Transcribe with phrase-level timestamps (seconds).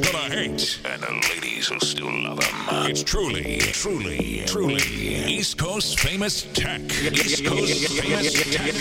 [0.00, 2.90] haters gonna hate, and the ladies will still love them.
[2.90, 6.80] It's truly, truly, truly East Coast famous tech.
[7.12, 8.72] East Coast famous tech.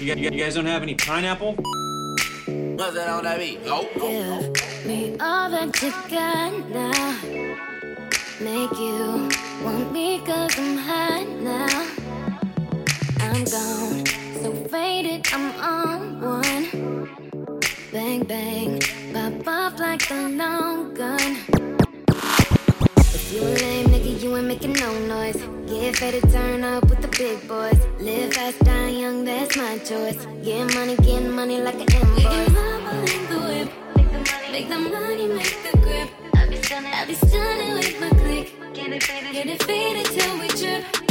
[0.00, 1.54] You guys don't have any pineapple?
[1.54, 3.60] What's that on that beat?
[3.66, 3.86] Oh.
[3.94, 7.16] Give me all that you got now.
[8.40, 9.28] Make you
[9.64, 11.86] want me cause I'm hot now.
[13.20, 14.06] I'm gone,
[14.42, 17.08] so faded, I'm on one.
[17.92, 19.05] Bang, bang, pop
[19.76, 21.36] off like a long gun.
[23.14, 25.36] If you a lame nigga, you ain't making no noise.
[25.66, 27.78] Get fed to turn up with the big boys.
[27.98, 30.26] Live fast, die young, that's my choice.
[30.42, 32.24] Get money, get money like an invoice.
[33.06, 33.68] Make the whip,
[34.50, 36.08] make the money, make the grip.
[36.34, 38.74] I be stunning, I be stunning with my click.
[38.74, 41.05] Get it faded, get it faded till we trip.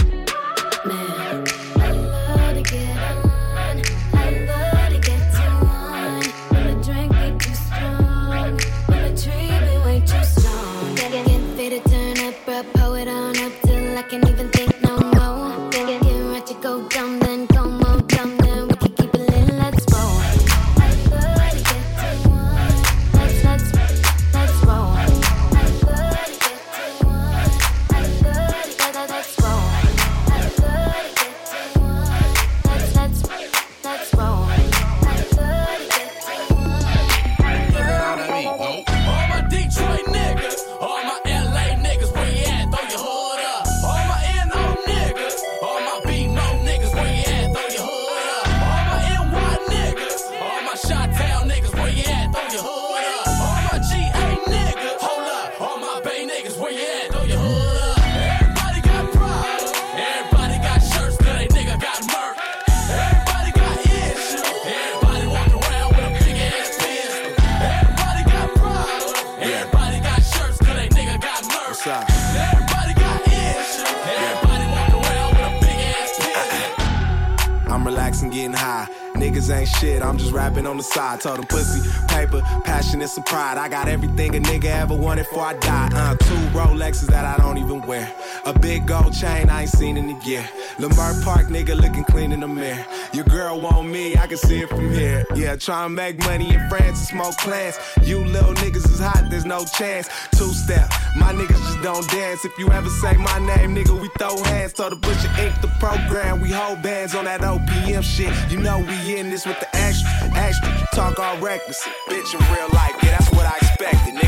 [83.15, 83.58] Some pride.
[83.58, 85.89] I got everything a nigga ever wanted before I die.
[85.93, 88.14] Uh, two Rolexes that I don't even wear.
[88.45, 90.48] A big gold chain I ain't seen in a year.
[90.78, 92.86] Lamar Park nigga looking clean in the mirror.
[93.11, 95.26] Your girl want me, I can see it from here.
[95.33, 97.80] Yeah, try and make money in France and smoke plants.
[98.04, 100.10] You little niggas is hot, there's no chance.
[100.38, 102.45] Two step, my niggas just don't dance.
[102.45, 104.73] If you ever say my name, nigga, we throw hands.
[104.73, 106.39] Told the butcher ink the program.
[106.39, 108.32] We hold bands on that OPM shit.
[108.52, 110.70] You know we in this with the extra, extra.
[110.94, 112.94] Talk all reckless, bitch in real life.
[113.02, 114.24] Yeah, that's what I expected, nigga.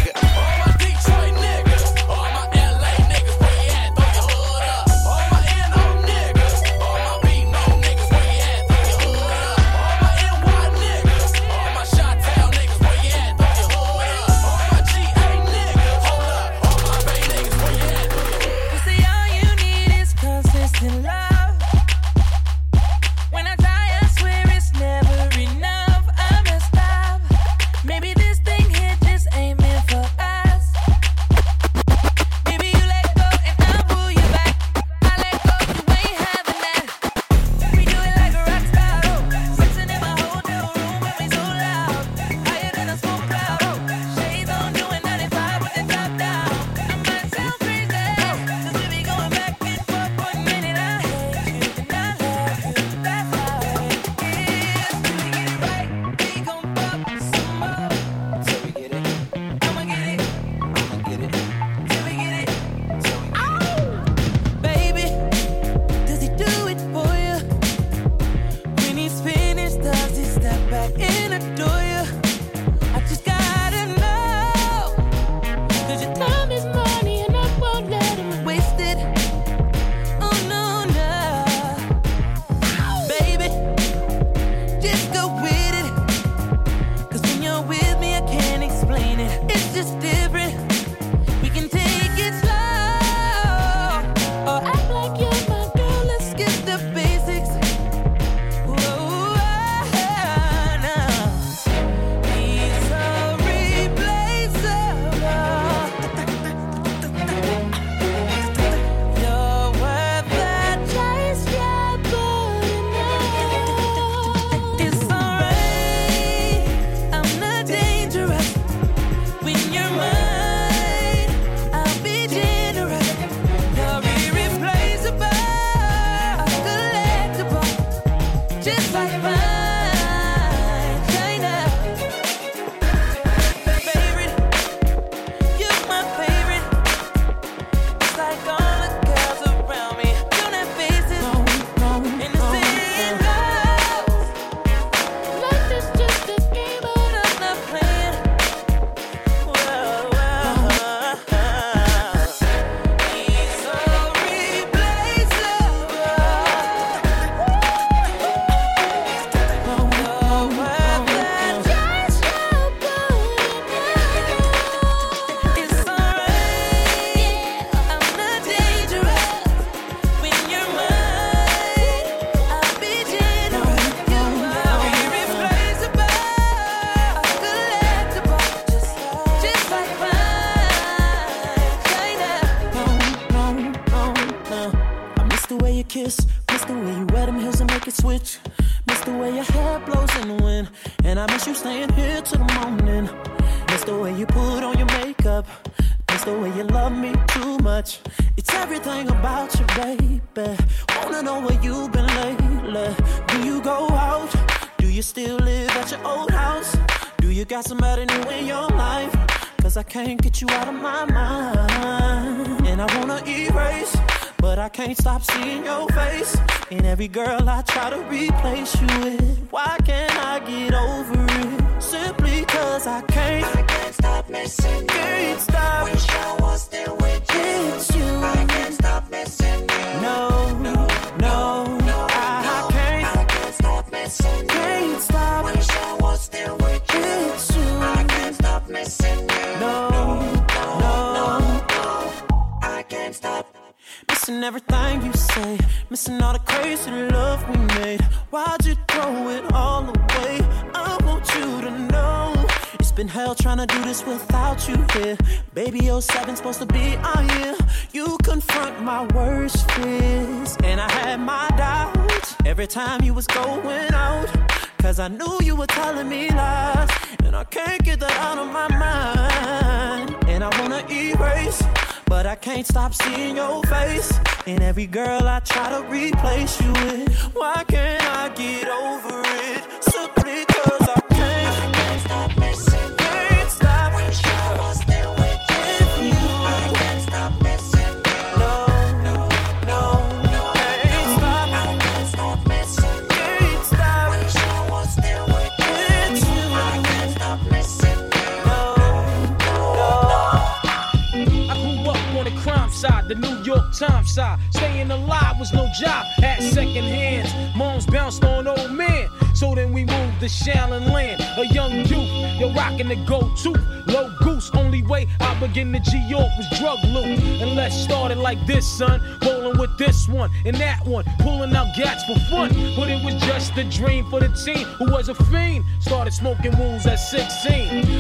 [304.92, 307.34] Alive was no job, had second hands.
[307.56, 309.10] Moms bounced on old men.
[309.34, 312.40] So then we moved to Shaolin Land, a young youth.
[312.40, 313.54] You're rocking the go-to,
[313.86, 314.50] low goose.
[314.54, 317.20] Only way I begin to G York was drug loot.
[317.42, 319.02] And let's start it like this, son.
[319.48, 322.50] With this one and that one, pulling out gats for fun.
[322.76, 325.64] But it was just a dream for the teen who was a fiend.
[325.80, 327.54] Started smoking wools at 16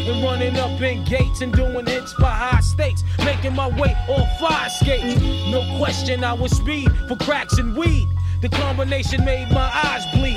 [0.09, 4.27] and running up in gates and doing hits by high stakes, making my way on
[4.39, 5.21] fire skates.
[5.49, 8.07] No question, I was speed for cracks and weed.
[8.41, 10.36] The combination made my eyes bleed.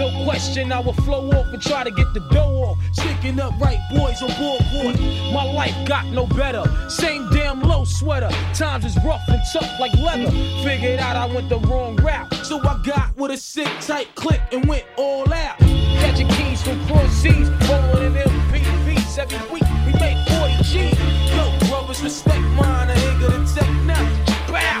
[0.00, 2.78] No question, I would flow off and try to get the dough off.
[2.94, 4.98] Sticking up right boys on board.
[5.30, 6.64] My life got no better.
[6.88, 8.30] Same damn low sweater.
[8.54, 10.30] Times is rough and tough like leather.
[10.64, 12.32] Figured out I went the wrong route.
[12.46, 15.58] So I got with a sick tight click and went all out.
[15.58, 19.68] Catching keys from cross seas, rolling in MPVs every week.
[19.84, 20.98] We make 40 G's.
[21.28, 22.88] Yo, brothers, respect mine.
[22.88, 24.48] I ain't gonna take now.
[24.48, 24.80] Bow,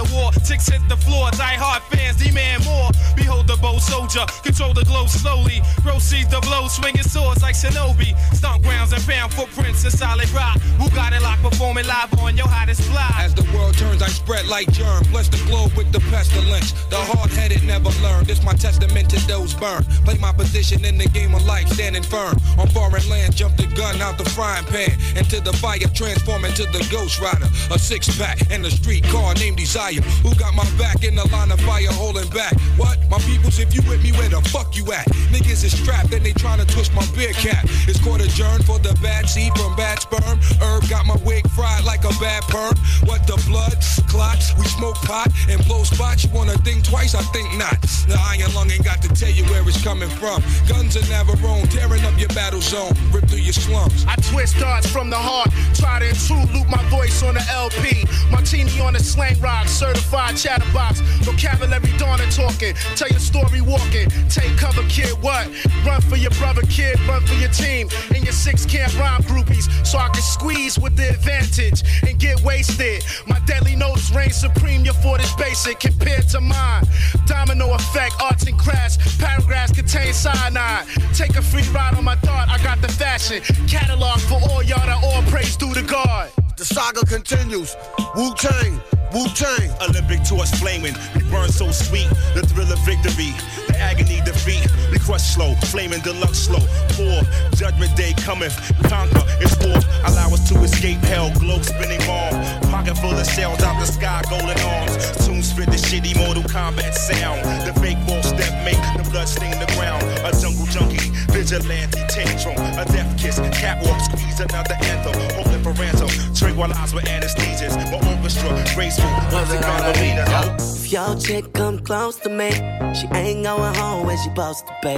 [0.00, 0.32] a war.
[0.48, 2.90] Ticks hit the floor, die hard fans demand more.
[3.14, 5.60] Behold the bold soldier, control the glow slowly.
[5.84, 8.16] Proceeds the blow, swinging swords like shinobi.
[8.34, 10.58] Stomp grounds and pound footprints in solid rock.
[10.80, 13.10] Who got it locked, performing live on your hottest fly.
[13.20, 15.04] As the world turns, I spread like germ.
[15.10, 16.72] Bless the globe with the pestilence.
[16.88, 18.24] The hard headed never learn.
[18.24, 19.86] This my testament to those burned.
[20.04, 22.36] Play my position in the game of life, standing firm.
[22.58, 24.96] On foreign land, jump the gun out the frying pan.
[25.16, 27.48] Into the fire, transform into the ghost rider.
[27.70, 29.89] A six pack and a street car named Desire.
[29.98, 32.54] Who got my back in the line of fire holding back?
[32.76, 32.98] What?
[33.10, 35.06] My peoples, if you with me, where the fuck you at?
[35.34, 37.64] Niggas is strapped and they tryna twist my beer cap.
[37.88, 40.38] It's court adjourned for the bad seed from bad sperm.
[40.60, 42.74] Herb got my wig fried like a bad perm.
[43.04, 43.74] What the blood
[44.06, 44.54] clots?
[44.58, 46.24] We smoke pot and blow spots.
[46.24, 47.14] You wanna think twice?
[47.14, 47.80] I think not.
[48.06, 50.42] The iron lung ain't got to tell you where it's coming from.
[50.68, 54.04] Guns are never wrong, tearing up your battle zone, rip through your slums.
[54.06, 58.04] I twist darts from the heart, try to intrude, loop my voice on the LP.
[58.30, 61.00] Martini on the slang rock, certified chatterbox.
[61.24, 64.08] Vocabulary dawning talking, tell your story walking.
[64.28, 65.48] Take cover, kid, what?
[65.86, 67.88] Run for your brother, kid, run for your team.
[68.14, 72.42] And your six can't rhyme groupies, so I can squeeze with the advantage and get
[72.42, 73.02] wasted.
[73.26, 76.84] My deadly notes reign supreme, your fort is basic compared to mine.
[77.24, 80.86] Domino effect, arts and crafts, paragraphs contain cyanide.
[81.14, 83.40] Take a free ride on my thought, I got the fashion.
[83.66, 86.30] Catalog for all y'all that all praise due to God.
[86.58, 87.74] The saga continues.
[88.14, 88.78] Wu Tang,
[89.12, 89.70] Wu Tang.
[89.82, 92.08] Olympic torch flaming, we burn so sweet.
[92.34, 93.34] The thrill of victory,
[93.66, 94.66] the agony defeat.
[94.90, 96.62] We crush slow, flaming deluxe slow.
[96.94, 97.22] Poor
[97.56, 98.54] judgment day cometh,
[98.88, 99.78] conquer it's war.
[100.06, 102.34] Allow us to escape hell, globe spinning bomb.
[102.70, 104.94] Pocket full of shells out the sky, golden arms.
[105.24, 107.42] Soon spit the shitty Mortal Kombat sound.
[107.66, 110.02] The fake wolf step make the blood stain the ground.
[110.24, 111.09] A jungle junkie,
[111.40, 112.54] vigilante tantrum.
[112.78, 115.14] A death kiss, catwalk squeeze another anthem.
[115.36, 117.76] Holding for ransom, tranquilize with anesthesias.
[117.90, 120.24] My orchestra, graceful, music ballerina.
[120.58, 122.50] If your chick come close to me,
[122.94, 124.94] she ain't going home when she supposed to be.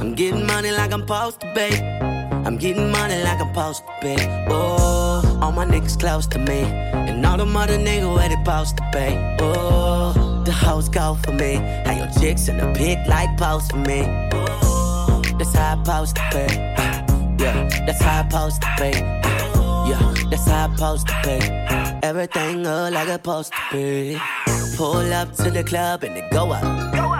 [0.00, 1.68] I'm getting money like I'm supposed to be.
[2.46, 4.16] I'm getting money like I'm supposed to be.
[4.48, 8.76] Oh, all my niggas close to me, and all the mother niggas where they supposed
[8.78, 9.08] to be.
[9.40, 11.56] Oh, the hoes go for me.
[11.84, 14.04] How your chicks in the pic like post for me.
[14.32, 14.77] Oh,
[15.38, 16.54] that's how I supposed to be.
[17.42, 18.90] Yeah, that's how I supposed to be.
[19.88, 22.06] Yeah, that's how I supposed to be.
[22.06, 24.20] Everything look like it's supposed to be.
[24.76, 26.64] Pull up to the club and it go up.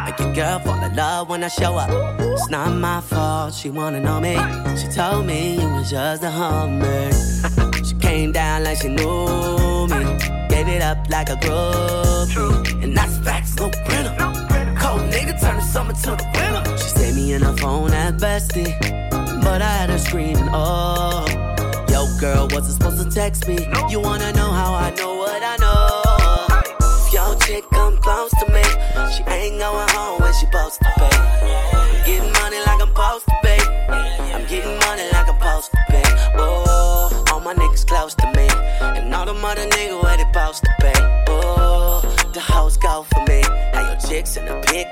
[0.06, 1.90] Make your girl fall in love when I show up.
[2.20, 4.36] It's not my fault, she wanna know me.
[4.76, 7.10] She told me you was just a hummer.
[7.84, 10.04] she came down like she knew me.
[10.48, 12.82] Gave it up like a groupie.
[12.82, 13.70] And that's facts, no.
[15.40, 16.76] Turn the summer to the winter.
[16.78, 18.72] She saved me in her phone at bestie.
[19.42, 21.24] But I had her screaming, oh.
[21.90, 23.58] Yo, girl, wasn't supposed to text me.
[23.88, 26.02] You wanna know how I know what I know?
[27.06, 28.62] If your chick come close to me,
[29.14, 31.08] she ain't going home when she supposed to be.
[31.08, 33.56] I'm getting money like I'm supposed to be.
[34.34, 36.02] I'm getting money like I'm supposed to be.
[36.36, 38.48] Oh, all my niggas close to me,
[38.98, 40.92] and all the mother niggas where they supposed to be.
[41.28, 42.02] Oh,
[42.34, 43.17] the house go for me.
[43.17, 43.17] Now your
[44.08, 44.46] chicks in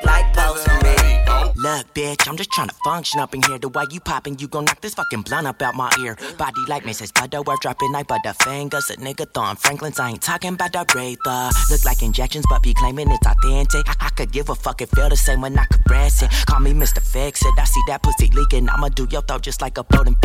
[0.05, 0.95] like post for me.
[1.29, 1.53] Oh.
[1.57, 3.59] Look, bitch, I'm just trying to function up in here.
[3.59, 6.17] The way you poppin', you gon' knock this fucking blunt up out my ear.
[6.37, 7.15] Body like Mrs.
[7.15, 8.91] Butterworth, dropping like butterfingers.
[8.91, 11.71] A nigga throwing Franklin's, I ain't talking about the Aretha.
[11.71, 13.89] Look like injections, but be claiming it's authentic.
[13.89, 16.31] I, I could give a fuck, it feel the same when I caress it.
[16.47, 17.01] Call me Mr.
[17.01, 17.55] Fix It.
[17.59, 20.21] I see that pussy leaking, I'ma do your throat just like a boat and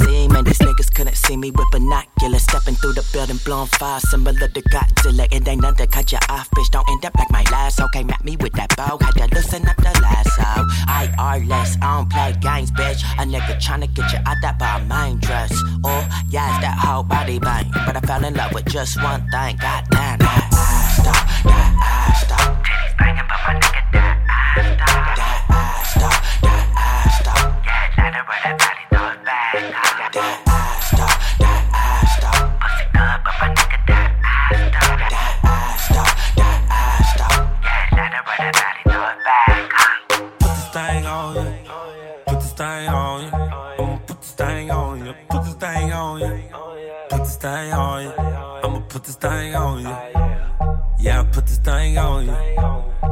[0.00, 0.44] it the semen.
[0.44, 2.42] These niggas couldn't see me with binoculars.
[2.42, 5.26] Stepping through the building, blowing fire, similar to Godzilla.
[5.32, 6.70] It ain't nothing, cut you off, bitch.
[6.70, 7.80] Don't end up like my last.
[7.80, 8.98] Okay, map me with that bow.
[9.00, 10.66] Had to listen up the lasso.
[10.88, 13.02] I are less, I don't play games, bitch.
[13.18, 15.52] A nigga tryna get you out that by mind dress.
[15.84, 17.70] Oh, yeah, it's that whole body bang.
[17.86, 19.56] But I fell in love with just one thing.
[19.56, 22.64] Goddamn, that ass stop, that ass stop.
[22.64, 25.16] Titties banging, but my nigga, that ass stop.
[25.16, 27.38] That ass stop, that ass stop.
[27.66, 28.71] Yeah, let her wear that body,
[47.52, 48.12] thing on you.
[48.64, 49.96] I'ma put this thing on you.
[51.04, 52.36] Yeah, I put this thing on you.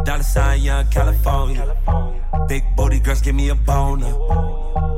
[0.05, 1.65] Dollar sign, young California.
[2.49, 4.13] Big booty girls give me a boner.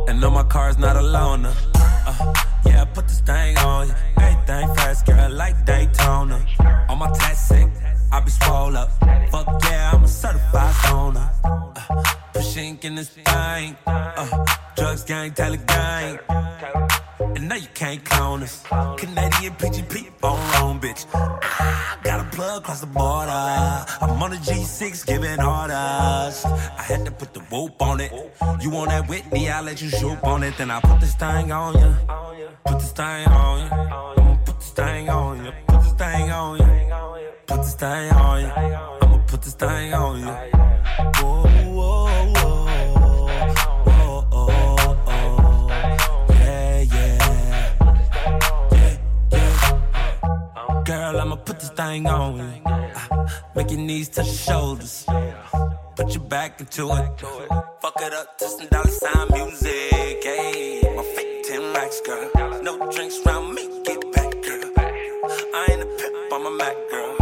[0.08, 1.54] And no, my car's not a loaner.
[1.74, 2.32] Uh,
[2.66, 3.94] yeah, I put this thing on you.
[4.18, 6.38] Everything fast, girl, like Daytona.
[6.88, 7.68] On my tats sick,
[8.12, 8.90] I be swole up.
[9.32, 11.30] Fuck yeah, I'm a certified stoner.
[11.44, 13.76] Uh, pushing in this thing.
[13.86, 14.46] Uh,
[14.76, 16.18] drugs gang, tell gang.
[17.36, 18.62] And now you can't clone us.
[18.96, 21.06] Canadian PGP on bitch.
[21.14, 23.30] Ah, got a plug across the border.
[23.30, 26.44] I'm on a G6 giving orders.
[26.44, 28.12] I had to put the whoop on it.
[28.60, 30.56] You want that Whitney, I'll let you shoot on it.
[30.58, 31.96] Then I put this thing on you.
[32.66, 33.70] Put this thing on you.
[33.72, 35.52] I'ma put this thing on you.
[35.68, 36.66] Put this thing on you.
[37.46, 38.46] Put this thing on you.
[39.02, 40.26] I'ma put this thing on you.
[41.20, 41.41] Whoa,
[51.12, 52.62] Girl, I'ma put this thing on you.
[52.64, 55.04] Ah, Make your knees touch your shoulders.
[55.94, 57.20] Put your back into it.
[57.82, 60.24] Fuck it up to some dollar sign music.
[60.24, 62.30] Hey, my fake 10 racks, girl.
[62.62, 64.72] No drinks round me, get back, girl.
[65.54, 67.16] I ain't a pimp, I'm a Mac, girl.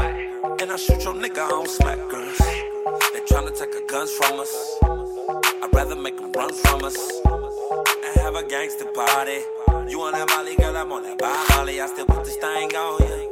[0.61, 2.39] And I shoot your nigga, I smack girls.
[2.39, 4.55] They tryna take our guns from us.
[5.65, 6.97] I'd rather make them run from us.
[8.07, 9.41] And have a gangster party.
[9.91, 11.21] You on that Molly, girl, I'm on that
[11.57, 11.81] Molly.
[11.81, 13.09] I still put this thing on you.
[13.09, 13.30] This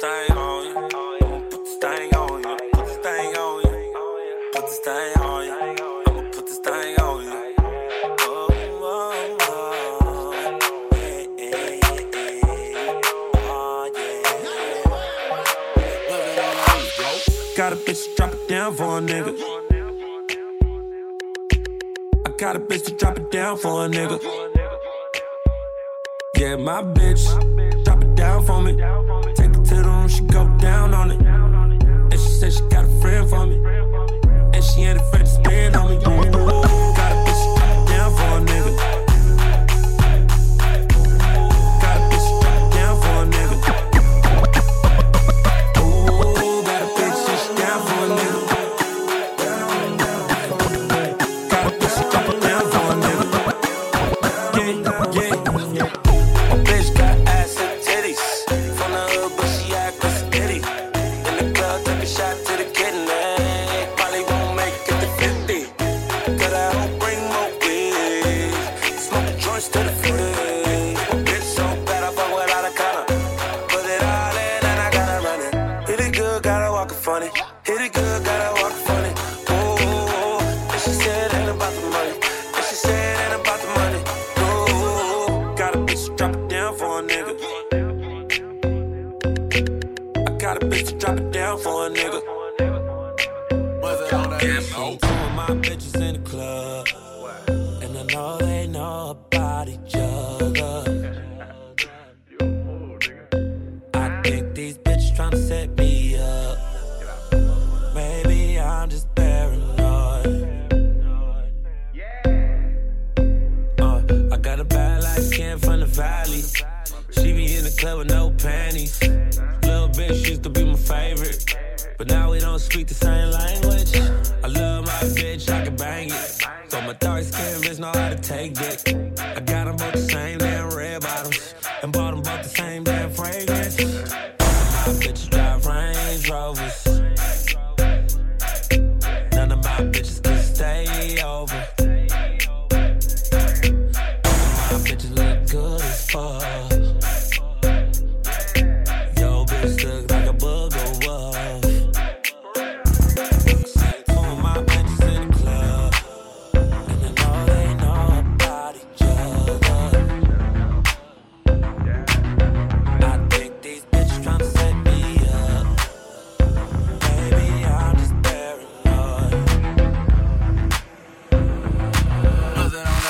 [0.00, 0.76] thing on you.
[0.76, 2.56] I'ma put this thing on you.
[2.72, 3.72] Put this thing on you.
[4.52, 5.52] Put this thing on you.
[6.06, 7.32] I'ma put this thing on you.
[8.20, 8.76] Oh, yeah.
[17.56, 19.34] Got a bitch to drop it down for a nigga.
[22.24, 24.20] I got a bitch to drop it down for a nigga.
[26.36, 27.24] Yeah, my bitch,
[27.84, 28.76] drop it down for me
[30.38, 31.20] go down on it.
[31.20, 33.87] And she said she got a friend for me.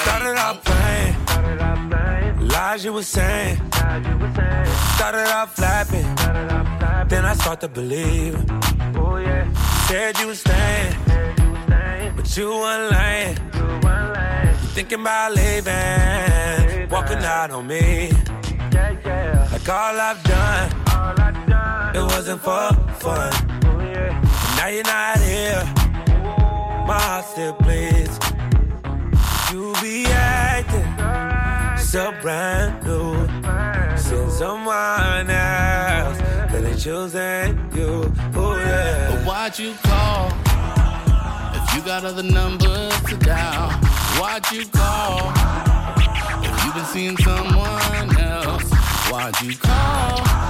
[0.03, 3.28] Started off playing, lies you were saying.
[7.59, 8.35] Start to believe.
[8.97, 9.17] Oh,
[9.89, 10.95] Said you was staying,
[12.15, 13.37] but you weren't lying.
[14.63, 18.11] You thinking about leaving, walking out on me.
[19.53, 20.69] Like all I've done,
[21.97, 23.33] it wasn't for fun.
[23.65, 23.79] Oh,
[24.57, 25.63] now you're not here,
[26.87, 28.19] my heart still bleeds.
[29.51, 33.27] You be acting so brand new.
[33.97, 35.29] Since that ain't
[36.79, 38.13] choosing you.
[38.37, 39.11] Oh yeah.
[39.11, 40.29] But why'd you call?
[41.55, 43.71] If you got other numbers to dial,
[44.21, 45.33] why'd you call?
[46.45, 48.71] If you've been seeing someone else,
[49.11, 50.49] why'd you call?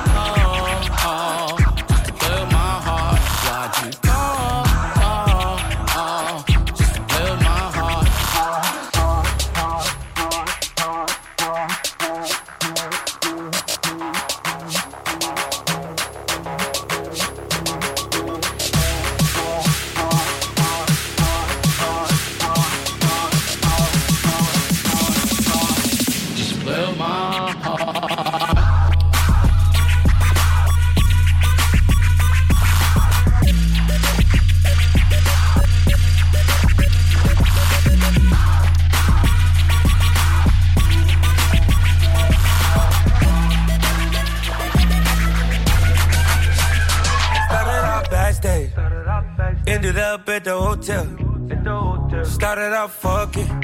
[52.48, 53.60] Started off fucking,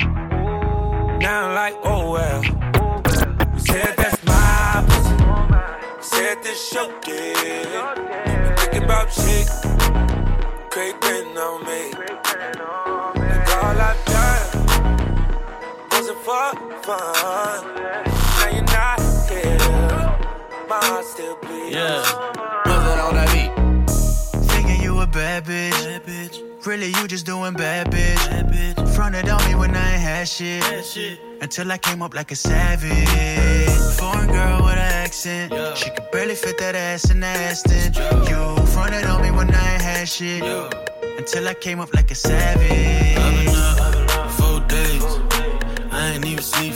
[1.18, 2.44] now I'm like, oh well.
[2.44, 5.16] You Said that's my pussy,
[6.06, 7.66] said this show did.
[8.58, 9.48] Thinking about shit,
[10.68, 11.92] creeping on me.
[13.16, 14.48] Like all I've done
[15.90, 16.52] wasn't for
[16.84, 17.74] fun.
[18.36, 19.56] Now you're not here,
[20.68, 21.74] my heart still bleeds.
[21.74, 22.02] Yeah.
[22.66, 23.50] What's it on that beat?
[24.50, 26.53] Thinking you a bad bitch.
[26.66, 28.94] Really, you just doing bad bitch.
[28.94, 30.62] Fronted on me when I ain't had shit.
[30.82, 33.68] shit Until I came up like a savage.
[33.98, 35.52] Foreign girl with an accent.
[35.76, 37.92] She could barely fit that ass in Aston.
[38.28, 40.42] You fronted on me when I ain't had shit.
[41.18, 42.70] Until I came up like a savage.
[42.70, 45.04] I've been up four days.
[45.92, 46.72] I ain't even sleep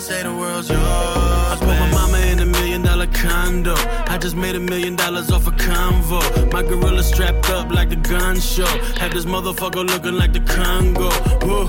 [0.00, 0.80] and say the world's yours.
[0.80, 3.74] I put my mama in a million dollar condo.
[4.08, 6.20] I just made a million dollars off a convo.
[6.52, 8.72] My gorilla strapped up like the gun show.
[9.00, 11.10] Had this motherfucker looking like the Congo.
[11.46, 11.68] Whoa,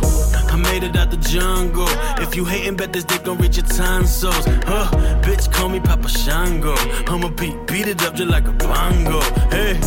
[0.54, 1.90] I made it out the jungle.
[2.26, 4.46] If you hating, bet this dick gon' reach your tonsils.
[4.72, 4.90] Huh,
[5.26, 6.76] bitch, call me Papa Shango.
[7.08, 9.20] I'ma beat, beat it up just like a bongo.
[9.56, 9.78] Hey.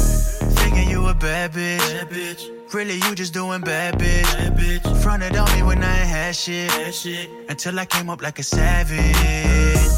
[0.59, 1.79] Thinking you a bad bitch.
[1.79, 2.54] Bad bitch.
[2.75, 4.25] Really, you just doing bad bitch.
[4.25, 5.01] Bad bitch.
[5.01, 6.69] Fronted on me when I ain't had shit.
[6.71, 7.31] That shit.
[7.49, 9.15] Until I came up like a savage.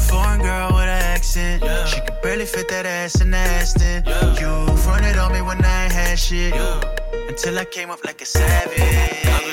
[0.07, 1.63] Foreign girl with an accent.
[1.63, 1.85] Yeah.
[1.85, 4.03] She could barely fit that ass in Aston.
[4.05, 4.39] Yeah.
[4.39, 6.53] You fronted on me when I ain't had shit.
[6.53, 6.81] Yeah.
[7.27, 9.46] Until I came up like a savage.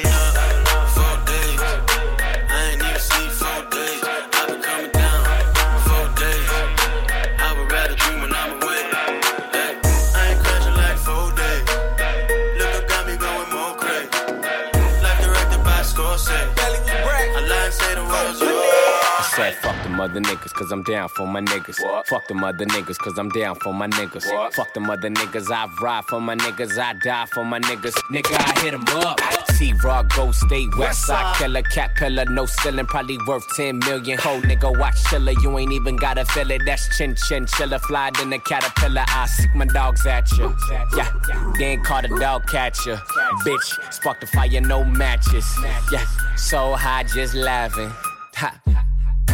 [20.08, 22.06] Fuck niggas, cause I'm down for my niggas.
[22.06, 24.24] Fuck the mother niggas, cause I'm down for my niggas.
[24.54, 27.94] Fuck the mother niggas, I ride for my niggas, I die for my niggas.
[28.10, 29.20] Nigga, I hit 'em up.
[29.58, 34.18] T Raw, Go State, West Side Killer, Cat Pillar, no ceiling, probably worth 10 million.
[34.18, 36.62] Ho, nigga, watch chiller, you ain't even gotta feel it.
[36.66, 39.04] That's chin chin, chiller, fly in the caterpillar.
[39.06, 40.54] I sick my dogs at you.
[40.96, 41.10] Yeah,
[41.58, 42.96] then call the dog catcher.
[43.44, 45.46] Bitch, spark the fire, no matches.
[45.92, 46.04] Yeah,
[46.36, 47.90] so high, just laughing.
[48.34, 48.60] Ha.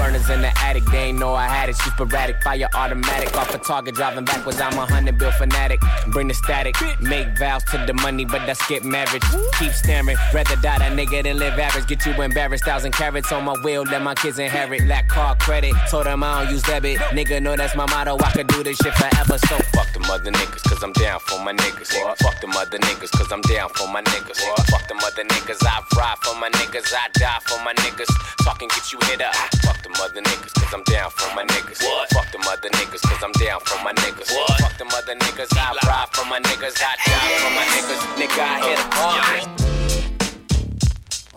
[0.01, 1.77] Burners in the attic, they ain't know I had it.
[1.77, 3.37] Shoot sporadic, fire automatic.
[3.37, 4.59] Off a target, driving backwards.
[4.59, 5.79] I'm a hundred bill fanatic.
[6.09, 9.23] Bring the static, make vows to the money, but that's get marriage.
[9.59, 11.87] Keep staring, rather die that nigga than live average.
[11.87, 14.87] Get you embarrassed, thousand carats on my wheel, let my kids inherit.
[14.87, 16.97] Lack car credit, told them I don't use debit.
[17.13, 19.37] Nigga know that's my motto, I could do this shit forever.
[19.37, 21.93] So fuck the mother niggas, cause I'm down for my niggas.
[22.23, 24.41] Fuck them other niggas, cause I'm down for my niggas.
[24.71, 28.09] Fuck the mother niggas, I ride for my niggas, I die for my niggas.
[28.45, 29.35] Talking get you hit up.
[29.61, 31.83] Fuck them other niggas, cause I'm down for my niggas.
[32.11, 34.29] Fuck them other niggas, cause I'm down for my niggas.
[34.61, 38.03] Fuck them other niggas, I ride for my niggas, I die for my niggas.
[38.18, 38.90] Nigga, I hit a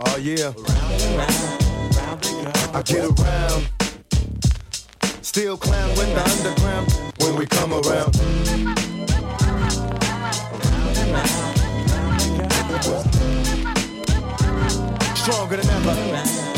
[0.06, 0.54] Oh yeah.
[2.74, 3.70] I get around.
[5.22, 8.16] Still clown with the underground when we come around.
[15.16, 16.53] Stronger than ever.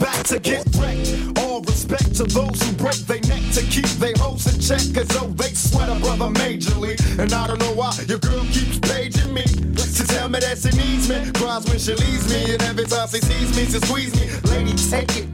[0.00, 1.38] Back to get wrecked.
[1.38, 4.82] All respect to those who break their neck to keep their hoes in check.
[4.94, 6.94] Cause though they sweat a brother majorly.
[7.18, 9.42] And I don't know why your girl keeps paging me.
[9.42, 11.30] To tell me that she needs me.
[11.32, 12.54] Cries when she leaves me.
[12.54, 14.26] And every time she sees me, she squeeze me.
[14.50, 15.33] Lady, take it.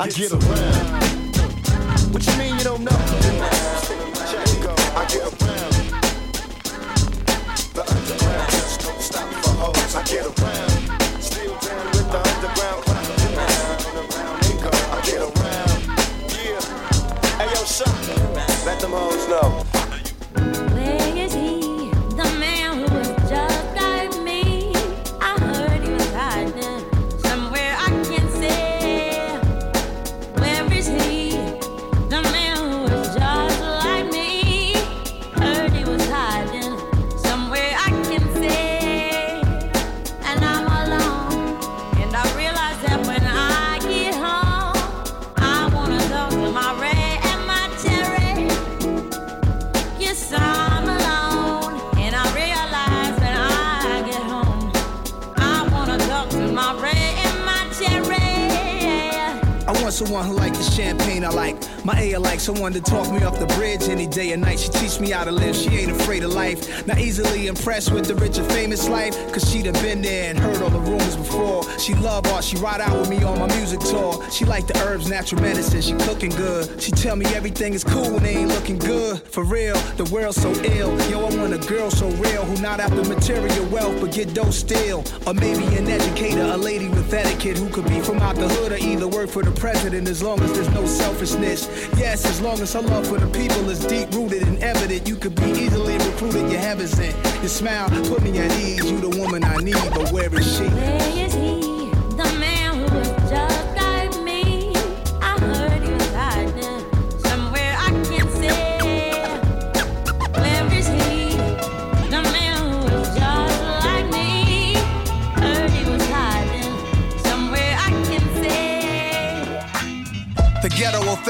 [0.00, 0.44] I get around.
[2.14, 2.90] What you mean you don't know?
[4.30, 4.72] Check it go.
[4.94, 5.74] I get around.
[7.74, 9.96] The underground just don't stop for hoes.
[9.96, 10.70] I get around.
[11.20, 13.10] Still down with the underground clown.
[13.98, 14.70] Around they go.
[14.70, 15.80] I get around.
[16.30, 16.62] Yeah.
[17.38, 17.90] Hey yo, shot.
[18.64, 19.57] Let them hoes know.
[59.98, 61.56] Someone who like the champagne I like.
[61.84, 64.58] My A I like someone to talk me off the bridge any day or night.
[64.58, 66.86] She teach me how to live, she ain't afraid of life.
[66.86, 70.38] Not easily impressed with the rich and famous life, cause she done been there and
[70.38, 71.62] heard all the rumors before.
[71.78, 74.22] She love art, she ride out with me on my music tour.
[74.30, 76.82] She like the herbs, natural medicine, she cooking good.
[76.82, 79.22] She tell me everything is cool when they ain't looking good.
[79.22, 80.98] For real, the world's so ill.
[81.10, 84.50] Yo, I want a girl so real who not after material wealth but get dough
[84.50, 85.04] still.
[85.26, 88.72] Or maybe an educator, a lady with etiquette who could be from out the hood
[88.72, 91.67] or either work for the president as long as there's no selfishness.
[91.96, 95.16] Yes, as long as her love for the people is deep rooted and evident, you
[95.16, 96.50] could be easily recruited.
[96.50, 97.14] Your heavens in.
[97.40, 98.90] Your smile put me at ease.
[98.90, 100.64] You the woman I need, but where is she?
[100.64, 101.67] Where is he?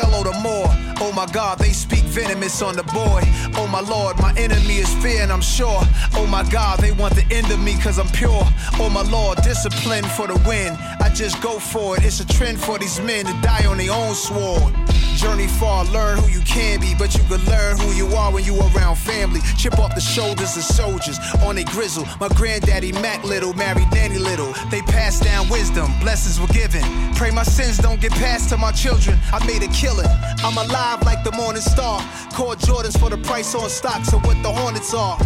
[0.07, 0.67] Moor.
[1.01, 3.23] Oh my God, they speak venomous on the boy.
[3.57, 5.81] Oh my Lord, my enemy is fear, and I'm sure.
[6.15, 8.43] Oh my God, they want the end of me cause I'm pure.
[8.79, 10.75] Oh my Lord, discipline for the win.
[11.01, 12.05] I just go for it.
[12.05, 14.73] It's a trend for these men to die on their own sword.
[15.19, 18.45] Journey far, learn who you can be, but you can learn who you are when
[18.45, 19.41] you around family.
[19.57, 22.07] Chip off the shoulders of soldiers on a grizzle.
[22.21, 24.55] My granddaddy Mac Little married Danny Little.
[24.71, 26.85] They passed down wisdom, blessings were given.
[27.17, 29.19] Pray my sins don't get passed to my children.
[29.33, 30.07] I made a killing.
[30.45, 32.01] I'm alive like the morning star.
[32.33, 35.19] Call Jordans for the price on stocks of what the Hornets are.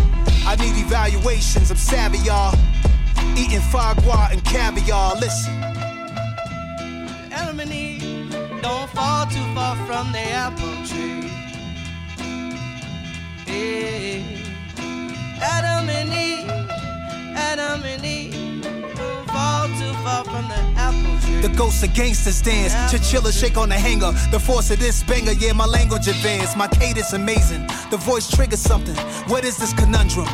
[0.46, 2.56] I need evaluations, I'm savvy, y'all.
[3.36, 3.94] Eating foie
[4.32, 5.16] and caviar.
[5.16, 5.71] Listen.
[8.72, 11.28] Don't fall too far from the apple tree.
[13.46, 14.22] Yeah.
[15.54, 16.48] Adam and Eve,
[17.36, 21.42] Adam and Eve don't fall too far from the apple tree.
[21.46, 22.72] The ghosts of gangsters dance.
[22.90, 24.12] Chinchilla shake on the hanger.
[24.30, 26.56] The force of this banger, yeah, my language advanced.
[26.56, 27.66] My cadence amazing.
[27.90, 28.96] The voice triggers something.
[29.28, 30.28] What is this conundrum?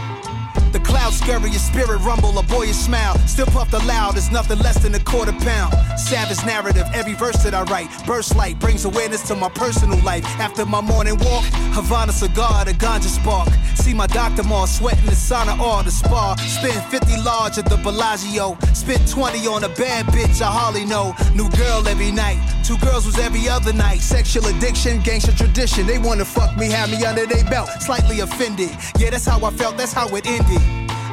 [0.73, 3.17] The clouds scurry, your spirit rumble, a boyish smile.
[3.27, 5.75] Still puffed aloud, it's nothing less than a quarter pound.
[5.99, 7.89] Savage narrative, every verse that I write.
[8.07, 10.25] Burst light brings awareness to my personal life.
[10.39, 13.49] After my morning walk, Havana cigar, the ganja spark.
[13.77, 16.35] See my doctor more sweating the sauna or the spa.
[16.37, 18.59] Spend 50 large at the Bellagio.
[18.75, 21.15] Spent 20 on a bad bitch I hardly know.
[21.35, 22.39] New girl every night.
[22.65, 24.01] Two girls was every other night.
[24.01, 25.87] Sexual addiction, gangster tradition.
[25.87, 27.71] They wanna fuck me, have me under their belt.
[27.81, 28.71] Slightly offended.
[28.99, 30.61] Yeah, that's how I felt, that's how it ended.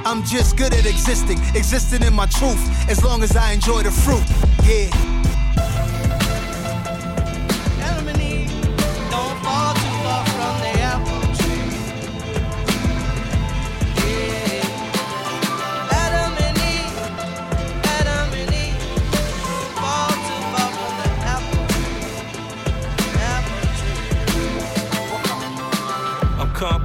[0.06, 3.91] I'm just good at existing, existing in my truth, as long as I enjoy the
[3.91, 4.24] fruit.
[4.63, 5.14] Yeah.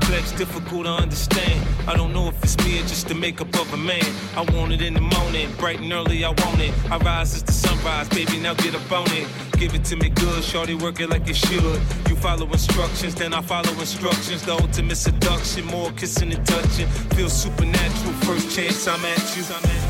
[0.01, 1.67] Complex, difficult to understand.
[1.87, 4.05] I don't know if it's me or just the makeup of a man.
[4.37, 6.73] I want it in the morning, bright and early, I want it.
[6.91, 9.27] I rise as the sunrise, baby, now get up on it.
[9.59, 11.81] Give it to me good, shorty, work it like it should.
[12.09, 14.43] You follow instructions, then I follow instructions.
[14.43, 16.89] The ultimate seduction, more kissing and touching.
[17.17, 19.43] Feel supernatural, first chance I'm at you.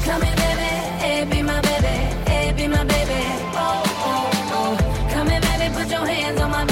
[0.04, 0.70] Come here, baby,
[1.02, 1.96] hey, be my baby,
[2.30, 3.22] hey, be my baby.
[3.54, 5.10] Oh, oh, oh.
[5.12, 6.69] Come here, baby, put your hands on my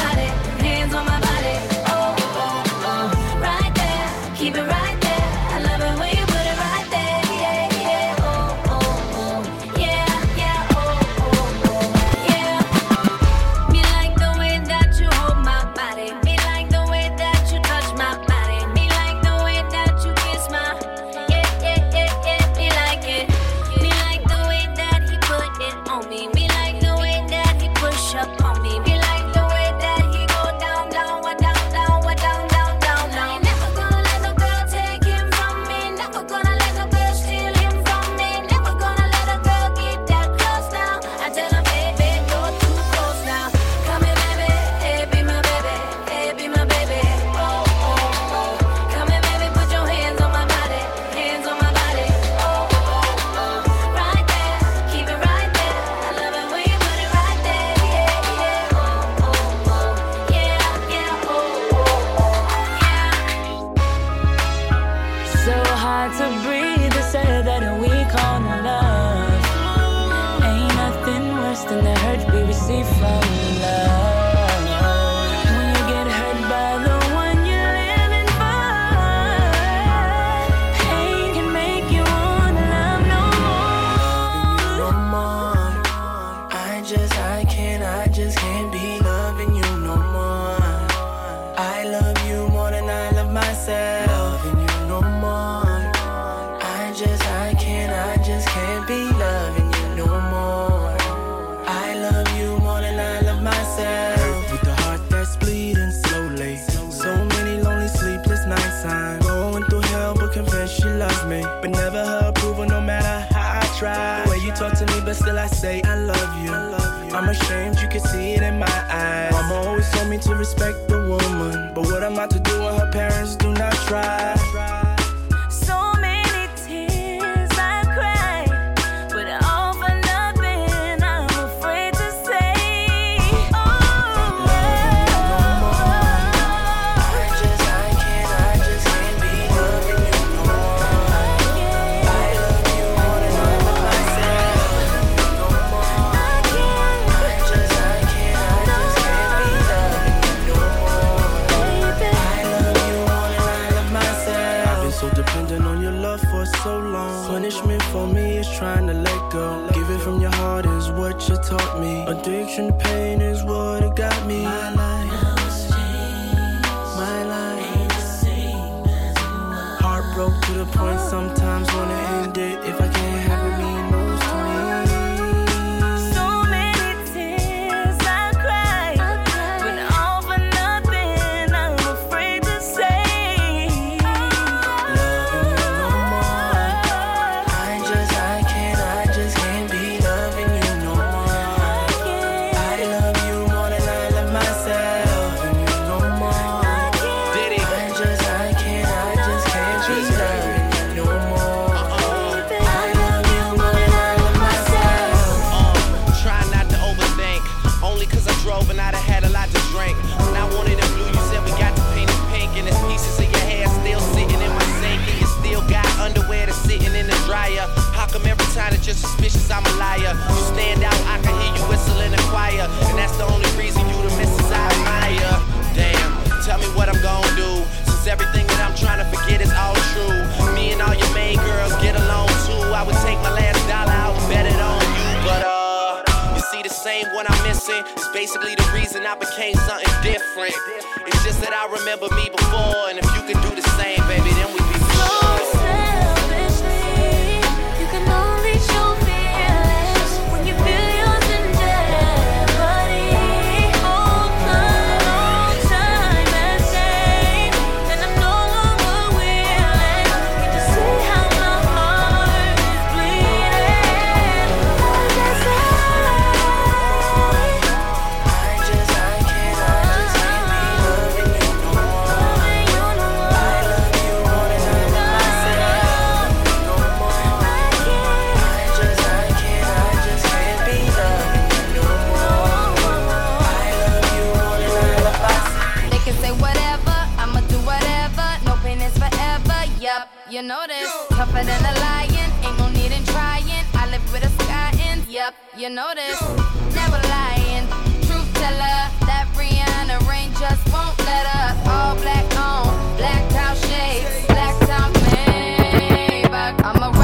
[290.30, 290.82] you know this.
[290.82, 291.16] Yo.
[291.16, 293.64] Tougher than a lion, ain't no need in trying.
[293.74, 296.20] I live with a sky in, yep, you know this.
[296.20, 296.36] Yo.
[296.74, 297.66] Never lying,
[298.06, 298.80] truth teller.
[299.08, 301.56] That Rihanna rain just won't let up.
[301.66, 306.26] All black on, black out shades, black out made.
[306.30, 306.97] I'm a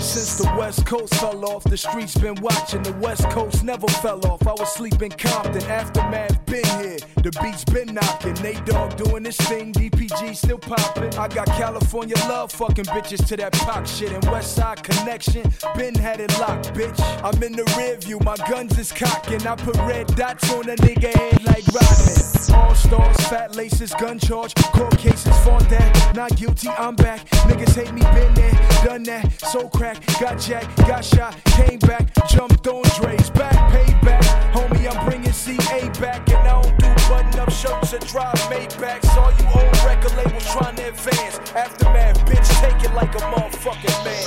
[0.00, 2.82] Since the West Coast fell off, the streets been watching.
[2.82, 4.46] The West Coast never fell off.
[4.46, 6.96] I was sleeping Compton, aftermath been here.
[7.16, 8.32] The beats been knocking.
[8.42, 11.14] Nate Dogg doing this thing, DPG still popping.
[11.16, 14.10] I got California love fucking bitches to that pop shit.
[14.10, 15.42] And West Side Connection,
[15.76, 16.98] been had it locked, bitch.
[17.22, 19.46] I'm in the rear view, my guns is cocking.
[19.46, 22.30] I put red dots on a nigga head like Rodman.
[22.52, 26.16] All stars, fat laces, gun charge, court cases, fought that.
[26.16, 27.24] Not guilty, I'm back.
[27.46, 29.30] Niggas hate me, been there, done that.
[29.52, 34.22] So crack, got jacked, got shot, came back, jumped on Dre's back, payback.
[34.52, 39.16] Homie, I'm bringing CA back, and I don't do button up shirts or drive Maybachs.
[39.16, 41.38] All you old record labels trying to advance.
[41.54, 44.26] Aftermath, bitch, take it like a motherfucking man.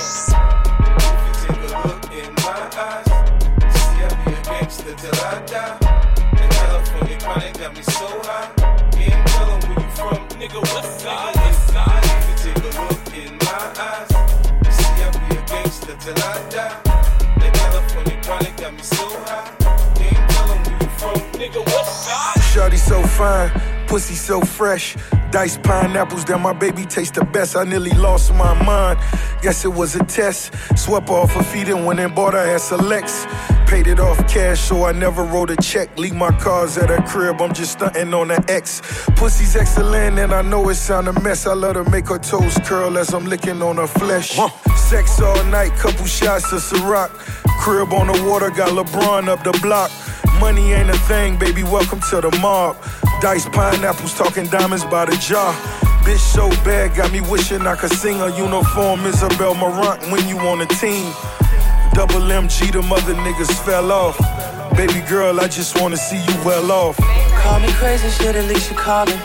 [0.84, 3.06] You Take a look in my eyes.
[3.74, 5.78] See, I be a gangster till I die.
[6.40, 8.50] And California chronic got me so high.
[8.92, 10.60] Can't tell 'em where you from, nigga.
[10.74, 11.33] West side.
[16.04, 16.80] Till I die.
[17.54, 19.50] California chronic got me so high.
[20.34, 21.64] Tell 'em where you from, nigga.
[21.64, 22.42] West side.
[22.52, 23.50] Shorty so fine,
[23.86, 24.96] pussy so fresh.
[25.30, 27.56] Diced pineapples that my baby taste the best.
[27.56, 28.98] I nearly lost my mind.
[29.42, 30.52] Guess it was a test.
[30.76, 33.26] Swept off her feet and went and bought her at Selects.
[33.66, 35.98] Paid it off cash, so I never wrote a check.
[35.98, 38.80] Leave my cars at her crib, I'm just stunting on the X.
[39.16, 41.46] Pussy's excellent, and I know it sound a mess.
[41.46, 44.38] I let her make her toes curl as I'm licking on her flesh.
[44.76, 47.10] Sex all night, couple shots of Ciroc.
[47.60, 49.90] Crib on the water, got LeBron up the block.
[50.38, 51.62] Money ain't a thing, baby.
[51.62, 52.76] Welcome to the mob.
[53.20, 55.52] Dice pineapples, talking diamonds by the jar.
[56.04, 59.06] Bitch so bad, got me wishing I could sing a uniform.
[59.06, 61.12] Isabel Marant when you on a team.
[61.94, 64.18] Double MG, the mother niggas fell off.
[64.76, 66.96] Baby girl, I just wanna see you well off.
[67.42, 69.16] Call me crazy, shit, at least you call me.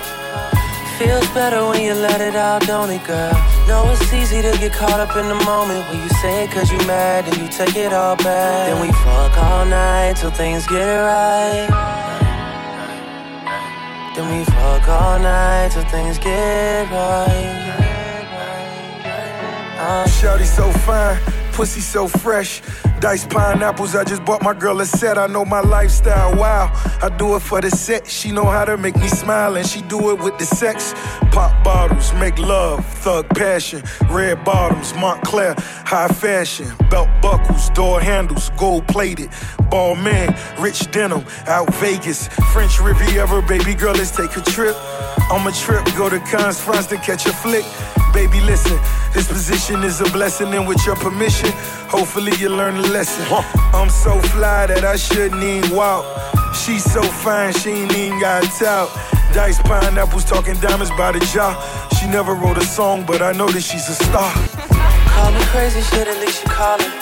[0.99, 3.34] Feels better when you let it out, don't it, girl?
[3.67, 6.72] Know it's easy to get caught up in the moment when you say it cause
[6.72, 8.67] you mad and you take it all back.
[8.70, 11.70] Then we fuck all night till things get right.
[14.15, 17.80] Then we fuck all night till things get right.
[20.20, 21.17] Shawty so fine,
[21.60, 22.62] pussy so fresh.
[23.00, 25.18] Diced pineapples, I just bought my girl a set.
[25.18, 26.70] I know my lifestyle, wow.
[27.02, 28.06] I do it for the set.
[28.06, 30.93] She know how to make me smile, and she do it with the sex.
[31.32, 33.84] Pop bottles, make love, thug passion.
[34.10, 36.68] Red bottoms, Moncler, high fashion.
[36.89, 39.30] Belt buckles, door handles, gold plated.
[39.72, 42.28] Balmain, rich denim, out Vegas.
[42.52, 44.76] French Riviera, baby girl, let's take a trip.
[45.32, 47.64] On a trip, go to Cannes, France to catch a flick.
[48.14, 48.78] Baby, listen,
[49.14, 51.52] this position is a blessing, and with your permission,
[51.88, 53.26] hopefully you learn a lesson.
[53.74, 56.06] I'm so fly that I shouldn't even walk.
[56.54, 58.90] She's so fine, she ain't even got tout.
[59.34, 61.54] Diced pineapples, talking diamonds by the jar.
[62.00, 64.34] She never wrote a song, but I know that she's a star.
[65.14, 66.94] Call me crazy, shit, at least you call it.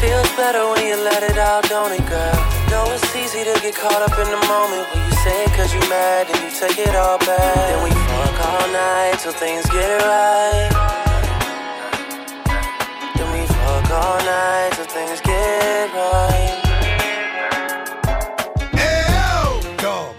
[0.00, 2.38] Feels better when you let it out, don't it, girl?
[2.70, 5.72] Know it's easy to get caught up in the moment when you say it cause
[5.72, 7.54] you mad and you take it all back.
[7.54, 11.03] Then we fuck all night till things get right.
[13.94, 16.64] All night till things get right.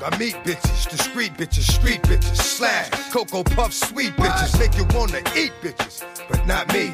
[0.05, 5.17] I meet bitches, discreet bitches, street bitches, slash, Cocoa Puff, sweet bitches, make you wanna
[5.35, 6.93] eat bitches, but not me.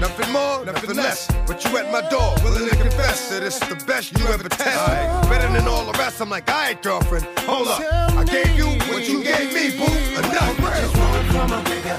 [0.00, 1.26] Nothing more, nothing less.
[1.46, 5.28] But you at my door, willing to confess that it's the best you ever test.
[5.28, 6.20] Better than all the rest.
[6.20, 7.80] I'm like, alright, girlfriend, hold up.
[8.14, 9.92] I gave you what you gave me, boo.
[10.18, 10.56] Enough.
[11.32, 11.98] from a nigga.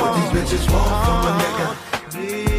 [0.00, 2.49] What these bitches want from a nigga.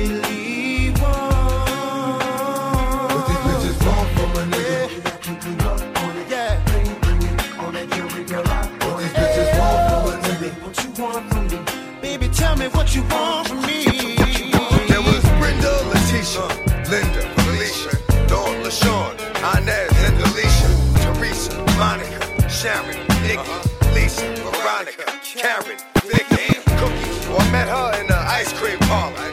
[22.62, 23.50] Sharon, Nikki,
[23.96, 27.10] Lisa, Veronica, Karen, Vicky, Cookie.
[27.26, 29.31] Oh, I met her in the ice cream parlor.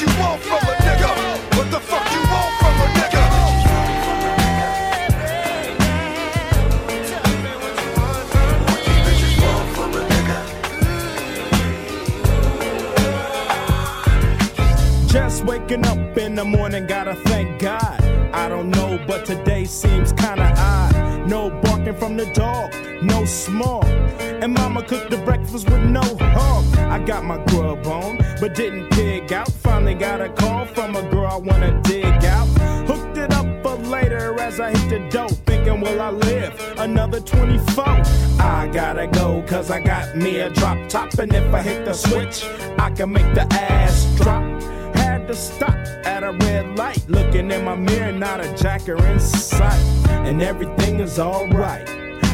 [0.00, 1.10] you want from a nigga?
[1.56, 3.24] What the fuck you want from a nigga?
[15.08, 18.00] Just waking up in the morning, gotta thank God.
[18.32, 21.28] I don't know, but today seems kinda odd.
[21.28, 22.65] No barking from the dog
[23.02, 23.84] no small.
[24.20, 26.64] And mama cooked the breakfast with no hog.
[26.78, 29.50] I got my grub on, but didn't pig out.
[29.50, 32.46] Finally got a call from a girl I wanna dig out.
[32.86, 35.30] Hooked it up for later as I hit the dope.
[35.46, 37.84] Thinking, will I live another 24?
[38.38, 41.12] I gotta go, cause I got me a drop top.
[41.14, 42.44] And if I hit the switch,
[42.78, 44.44] I can make the ass drop.
[44.94, 45.74] Had to stop
[46.06, 47.08] at a red light.
[47.08, 49.82] Looking in my mirror, not a jacker in sight.
[50.08, 52.05] And everything is alright.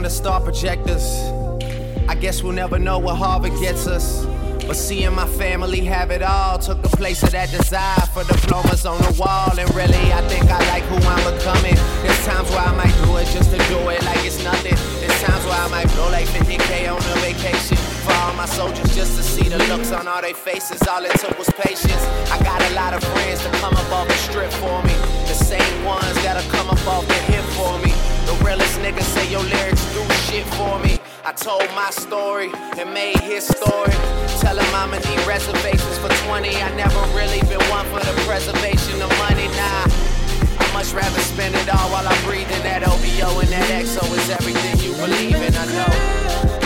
[0.00, 1.04] Under star projectors.
[2.08, 4.24] I guess we'll never know what Harvard gets us.
[4.64, 8.86] But seeing my family have it all took the place of that desire for diplomas
[8.86, 9.52] on the wall.
[9.60, 11.76] And really, I think I like who I'm becoming.
[12.00, 14.72] There's times where I might do it just to do it like it's nothing.
[15.04, 17.76] There's times where I might blow like 50k on a vacation.
[18.00, 20.80] For all my soldiers, just to see the looks on all their faces.
[20.88, 22.04] All it took was patience.
[22.32, 24.96] I got a lot of friends to come up off the strip for me.
[25.28, 27.99] The same ones that'll come up off the hip for me.
[28.30, 30.98] The realest niggas say your lyrics do shit for me.
[31.24, 33.90] I told my story and made his story.
[34.38, 36.54] Tell him I'ma need reservations for 20.
[36.62, 39.82] I never really been one for the preservation of money, nah.
[40.62, 42.62] I much rather spend it all while I'm breathing.
[42.62, 46.59] That OVO and that XO is everything you believe in, I know.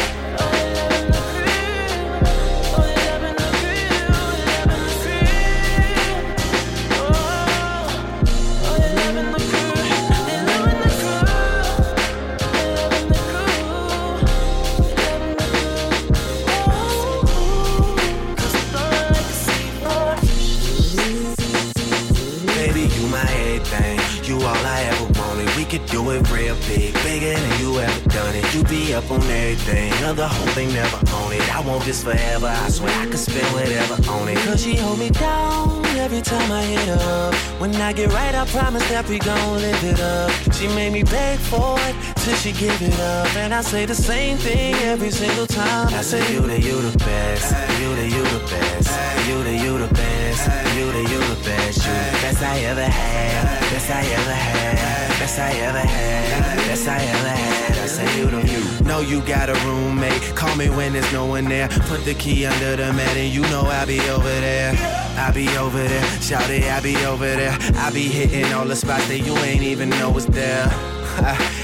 [26.10, 28.54] It real big, bigger than you ever done it.
[28.54, 31.54] You be up on everything, other whole thing never own it.
[31.54, 32.46] I want this forever.
[32.46, 34.38] I swear I could spend whatever on it.
[34.38, 37.34] Cause she hold me down every time I hit up.
[37.60, 40.30] When I get right, I promise that we gon' live it up.
[40.52, 43.34] She made me beg for it till she give it up.
[43.36, 45.88] And I say the same thing every single time.
[45.94, 47.50] I say you the you the best,
[47.80, 48.90] you the you the best,
[49.28, 50.42] you the you the best,
[50.76, 55.03] you the you the best, you the best I ever had, best I ever had,
[55.24, 57.78] best I ever had, best I ever had.
[57.78, 58.84] I say you the you.
[58.84, 61.68] Know you got a roommate, call me when there's no one there.
[61.88, 64.74] Put the key under the mat and you know I'll be over there.
[65.16, 67.56] I'll be over there, shout it, I'll be over there.
[67.76, 70.68] I'll be hitting all the spots that you ain't even know was there.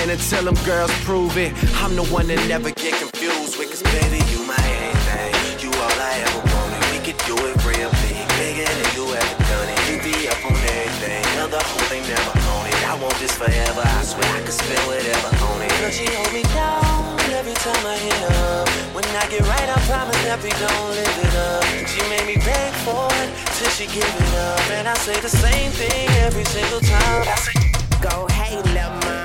[0.00, 1.52] And until them girls prove it,
[1.84, 3.68] I'm the one that never get confused with.
[3.68, 5.60] Cause baby, you my everything.
[5.60, 6.80] You all I ever wanted.
[6.90, 9.78] We could do it real big, bigger than you ever done it.
[9.86, 12.78] You be up on everything, held the whole thing never on it.
[12.88, 13.84] I want this forever.
[13.84, 15.70] I swear I could spend whatever on it.
[15.78, 18.64] Girl, she hold me down every time I hit her.
[18.96, 21.62] When I get right, I promise that we don't live it up.
[21.86, 23.28] She made me beg for it
[23.60, 24.62] till she give it up.
[24.72, 27.28] And I say the same thing every single time.
[27.28, 27.54] I say,
[28.02, 29.21] Go, hey, I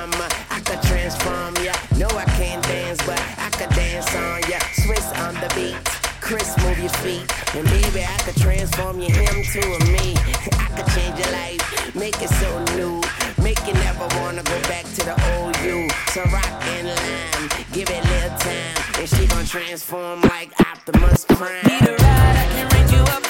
[0.68, 1.74] could transform ya.
[1.95, 4.59] No, I can't dance, but I could dance on ya.
[4.84, 5.80] Swizz on the beat,
[6.20, 7.24] Chris, move your feet.
[7.55, 10.15] And baby, I could transform you him to a me.
[10.20, 13.01] I could change your life, make it so new.
[13.41, 15.88] Make you never wanna go back to the old you.
[16.11, 18.76] So rock and line, give it a little time.
[18.99, 21.63] And she gon' transform like Optimus Prime.
[21.63, 23.24] Need a ride, I can range you up.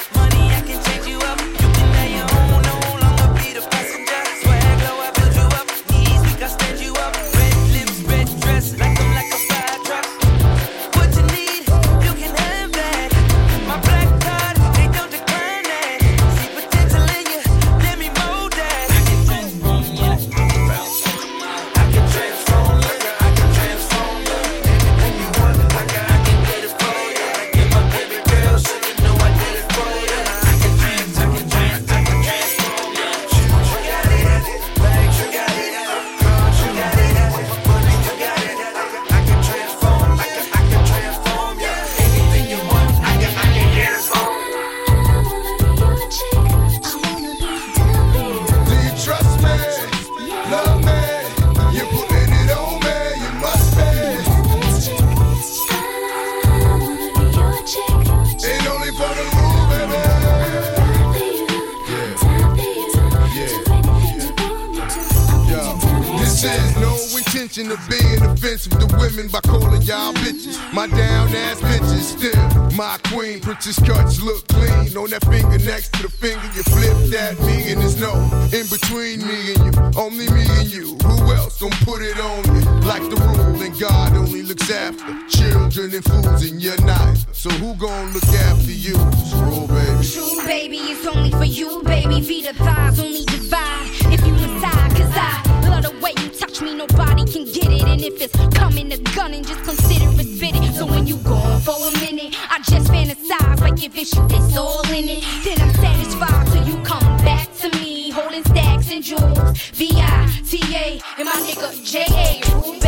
[90.98, 92.20] It's only for you, baby.
[92.20, 94.90] Feet or thighs only divide if you inside.
[94.96, 97.84] Cause I love the way you touch me, nobody can get it.
[97.84, 100.74] And if it's coming to gun and just consider it it.
[100.74, 104.56] So when you gone for a minute, I just fantasize like if it's you, it's
[104.56, 105.24] all in it.
[105.44, 109.58] Then I'm satisfied till you come back to me, holding stacks and jewels.
[109.74, 112.87] V I T A and my nigga J A.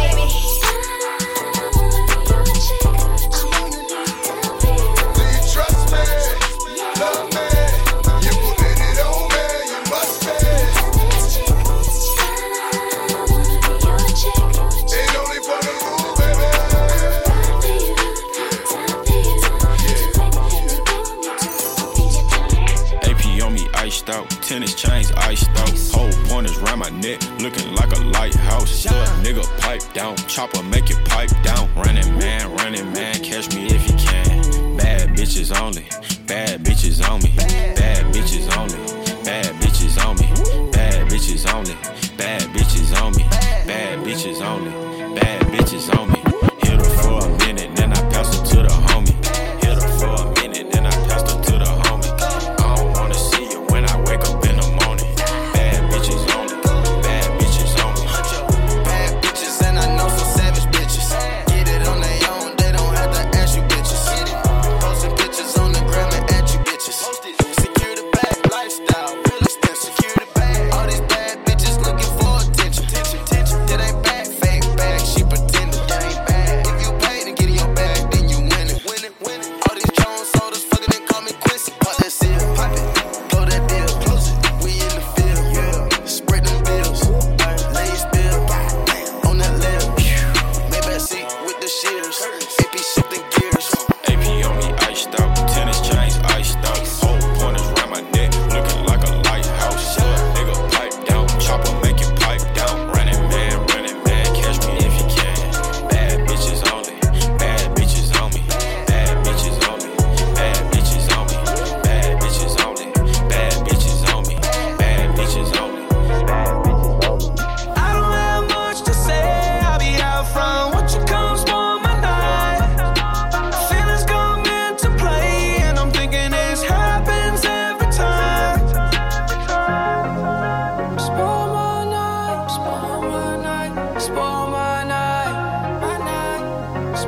[30.41, 31.39] chopper make it pipe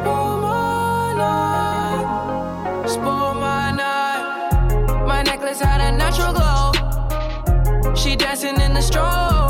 [0.03, 5.05] spoil my night, spoil my night.
[5.07, 7.95] My necklace had a natural glow.
[7.95, 9.42] She dancing in the strobe.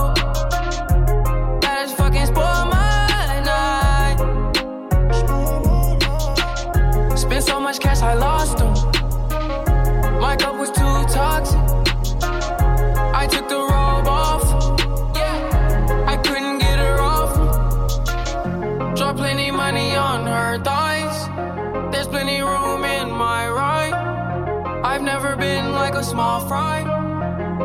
[26.13, 26.79] Small fry.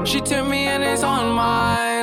[0.05, 1.96] She took me and it's on my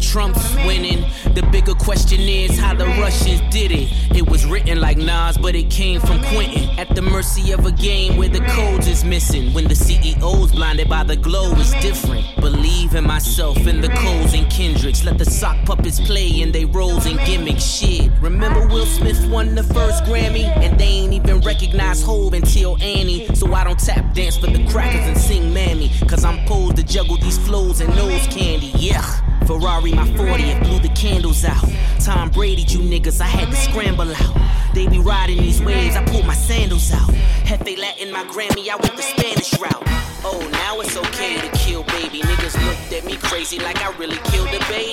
[0.00, 1.04] Trump's winning.
[1.34, 3.88] The bigger question is how the Russians did it.
[4.16, 6.78] It was written like Nas, but it came from Quentin.
[6.78, 9.52] At the mercy of a game where the codes is missing.
[9.52, 12.24] When the CEO's blinded by the glow is different.
[12.40, 15.04] Believe in myself and the Coles and Kendricks.
[15.04, 17.64] Let the sock puppets play in they roles and gimmicks.
[17.64, 18.10] Shit.
[18.20, 20.44] Remember Will Smith won the first Grammy?
[20.44, 23.26] And they ain't even recognize Hove until Annie.
[23.34, 25.90] So I don't tap dance for the crackers and sing Mammy.
[26.08, 28.72] Cause I'm posed to juggle these flows and nose candy.
[28.76, 29.27] Yeah.
[29.48, 31.64] Ferrari, my 40th, blew the candles out.
[32.04, 34.36] Tom Brady, you niggas, I had to scramble out.
[34.74, 37.08] They be riding these waves, I pulled my sandals out.
[37.48, 39.88] Hefe Latin, my Grammy, I went the Spanish route.
[40.20, 42.20] Oh, now it's okay to kill baby.
[42.20, 44.92] Niggas looked at me crazy like I really killed a baby.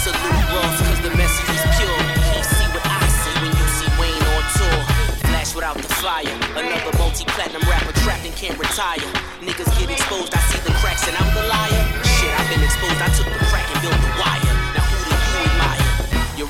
[0.00, 2.00] Salute Ross, cause the message is pure.
[2.32, 4.80] He see what I see when you see Wayne on tour.
[5.28, 6.24] Flash without the fire.
[6.56, 9.12] Another multi-platinum rapper trapped and can't retire.
[9.44, 11.84] Niggas get exposed, I see the cracks and I'm the liar.
[12.16, 13.29] Shit, I've been exposed, I took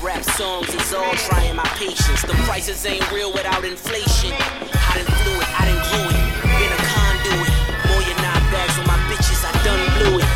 [0.01, 2.21] rap songs is all trying my patience.
[2.23, 4.33] The prices ain't real without inflation.
[4.33, 6.25] I done flew it, I glue it.
[6.41, 7.53] Been a conduit.
[7.87, 10.29] More than nine bags on my bitches, I done blew it.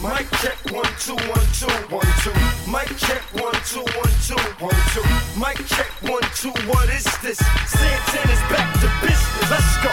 [0.00, 2.34] Mic check one two one two one two.
[2.70, 5.04] Mic check one two one two one two.
[5.38, 6.54] Mic check one two.
[6.70, 7.38] What is this?
[7.66, 9.50] Santana's back to business.
[9.50, 9.92] Let's go.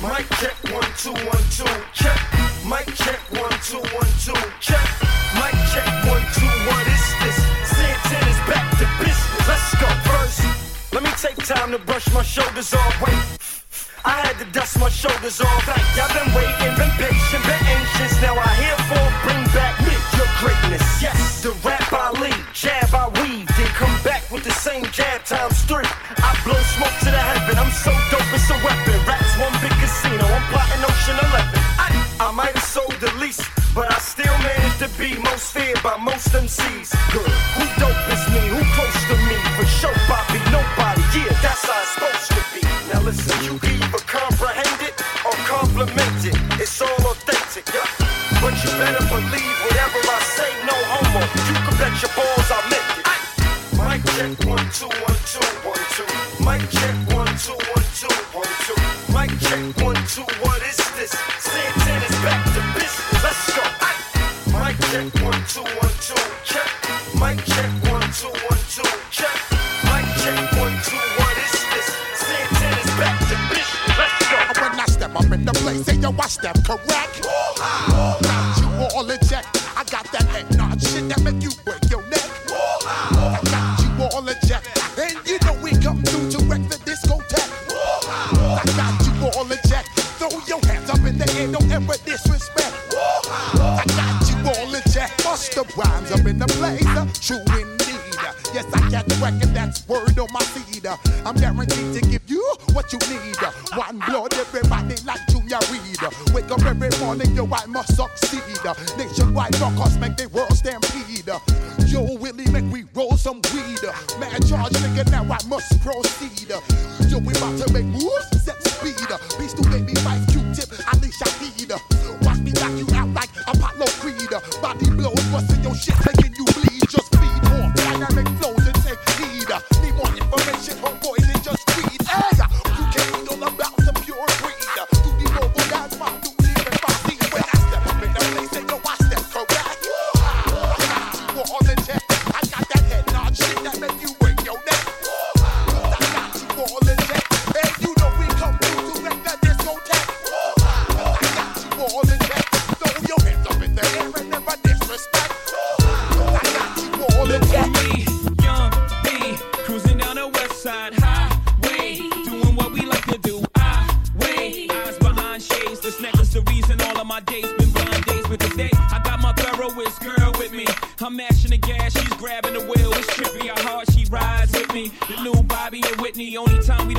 [0.00, 1.68] Mic check one two one two.
[1.92, 2.21] Check.
[11.72, 13.00] Time to brush my shoulders off.
[13.00, 13.16] Wait.
[14.04, 15.66] I had to dust my shoulders off.
[15.96, 18.12] Y'all been waiting, been patient, been anxious.
[18.20, 19.78] Now I herefore bring back
[20.16, 20.82] your greatness.
[21.00, 25.24] Yes, the rap I lead, jab I weave, then come back with the same jab
[25.24, 25.86] times three.
[26.18, 27.56] I blow smoke to the heaven.
[27.58, 28.98] I'm so dope, it's a weapon.
[29.06, 30.24] Raps one big casino.
[30.26, 31.62] I'm plotting Ocean 11.
[31.78, 31.88] I,
[32.20, 35.96] I might have sold the least, but I still managed to be most feared by
[35.96, 36.90] most MCs.
[37.14, 37.51] Good.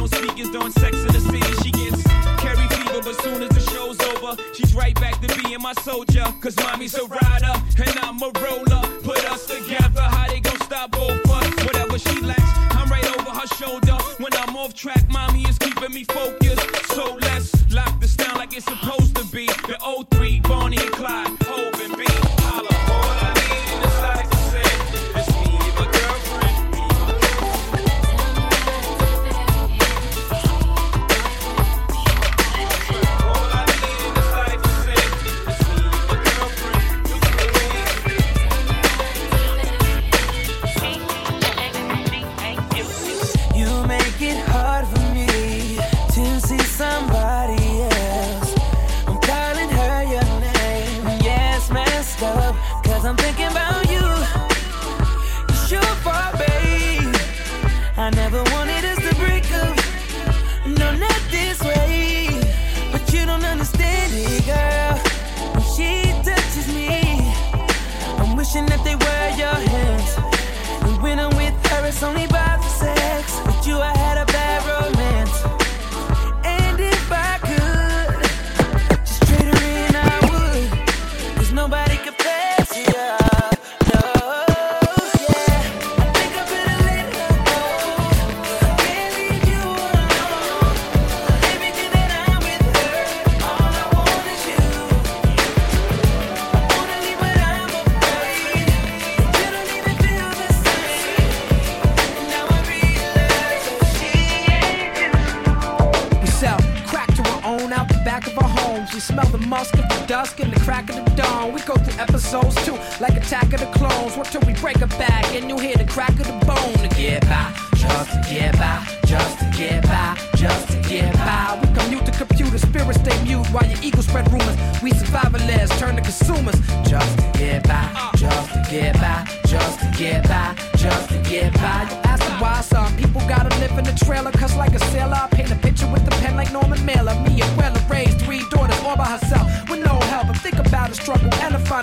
[0.04, 1.40] On speakers doing sex in the city.
[1.64, 2.04] She gets
[2.42, 6.26] Carrie fever, but soon as the show's over, she's right back to being my soldier.
[6.42, 8.73] Cause mommy's a rider, and I'm a roller.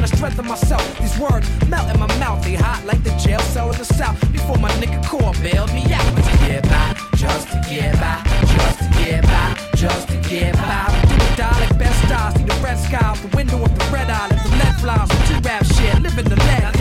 [0.01, 0.99] trying to strengthen myself.
[0.99, 4.19] These words melt in my mouth, they hot like the jail cell in the south.
[4.33, 8.23] Before my nigga core bailed me out to get by, just to get by,
[8.57, 10.87] just to get by, just to get by.
[11.09, 13.85] Do the die like best I see the red sky out the window of the
[13.93, 16.80] red eye, let the left flies with two rap shit, living the lead.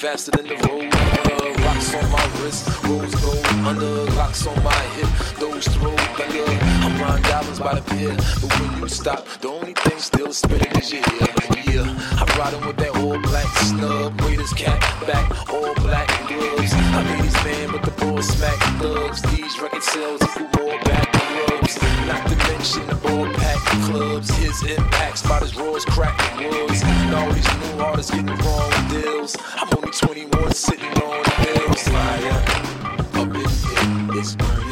[0.00, 0.88] faster than the road.
[1.60, 6.50] Rocks on my wrist, rose gold under, locks on my hip, those throw thunder.
[6.80, 10.72] I'm riding dollars by the pier, but when you stop, the only thing still spinning
[10.78, 11.28] is your ear.
[11.68, 16.72] Yeah, I'm riding with that all black snub, Raiders cap back, all black gloves.
[16.72, 19.20] I'm these man, but the boys smack thugs.
[19.20, 21.09] These record sales, if you roll back
[21.76, 22.06] clubs.
[22.06, 24.30] Not to mention the ball pack clubs.
[24.36, 26.82] His impact spot his roars cracking woods.
[26.82, 29.36] And all these new artists getting wrong deals.
[29.56, 31.88] I'm only 21 sitting on the hills.
[31.88, 32.44] Fire
[33.20, 34.69] up in here, it's burning.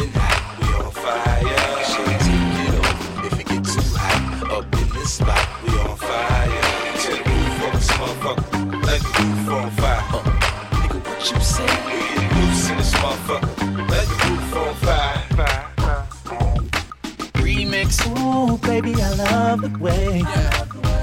[18.93, 20.19] baby, I love the way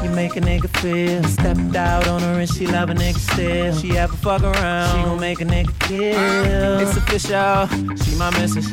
[0.04, 1.24] you make a nigga feel.
[1.24, 3.76] Stepped out on her and she love a nigga still.
[3.76, 6.80] She ever fuck around, she gon' make a nigga kill.
[6.80, 7.68] It's official,
[7.98, 8.68] she my missus.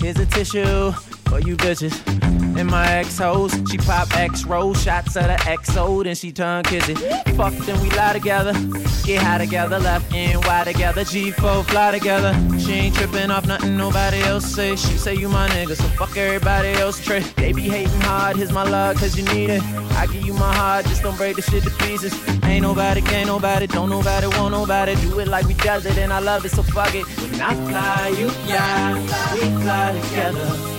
[0.00, 0.92] Here's a tissue
[1.28, 2.47] for you bitches.
[2.58, 6.64] And my ex hoes, she pop X roll shots at her XO, then she turn
[6.64, 6.96] kissy.
[7.36, 8.52] Fuck, then we lie together.
[9.04, 11.02] Get high together, left and Y together.
[11.02, 12.34] G4 fly together.
[12.58, 14.74] She ain't tripping off nothing nobody else say.
[14.74, 17.22] She say you my nigga, so fuck everybody else trick.
[17.36, 19.62] They be hating hard, here's my love, cause you need it.
[19.92, 22.12] I give you my heart, just don't break the shit to pieces.
[22.42, 24.96] Ain't nobody, can't nobody, don't nobody, want nobody.
[24.96, 27.06] Do it like we does it, and I love it, so fuck it.
[27.06, 28.94] When I fly, you fly,
[29.34, 30.77] we fly together.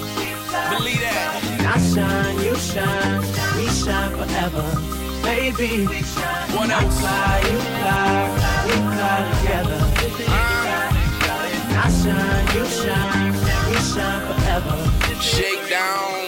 [0.50, 1.30] Believe that.
[1.62, 3.22] I shine, you shine,
[3.56, 4.66] we shine forever.
[5.22, 5.86] Baby,
[6.58, 8.34] when I fly, you fly,
[8.66, 9.80] we fly together.
[10.26, 13.34] When I shine, you shine,
[13.70, 14.78] we shine forever.
[15.22, 16.26] Shake down.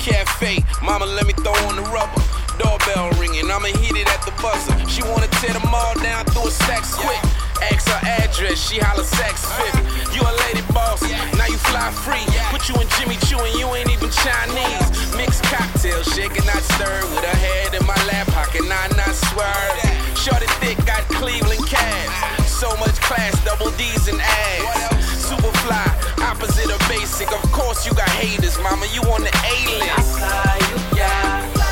[0.00, 2.20] Cafe, mama, let me throw on the rubber.
[2.58, 4.76] Doorbell ringing, I'ma hit it at the buzzer.
[4.88, 7.20] She wanna tear them all down through a sex quick.
[7.62, 10.14] Ask her address, she holla Saks Fifth.
[10.14, 11.02] You a lady boss,
[11.38, 12.24] now you fly free.
[12.50, 15.14] Put you in Jimmy Choo and you ain't even Chinese.
[15.16, 17.04] Mixed cocktail, shaking, not stirred.
[17.10, 19.78] With her head in my lap, pocket, not not swerve.
[20.18, 22.48] Shorty thick, got Cleveland calves.
[22.48, 25.04] So much class, double D's and ass.
[25.28, 25.84] Super fly,
[26.22, 27.30] opposite of basic.
[27.32, 28.86] Of course you got haters, mama.
[28.92, 30.18] You on the A list.
[30.18, 31.63] Fly, you fly,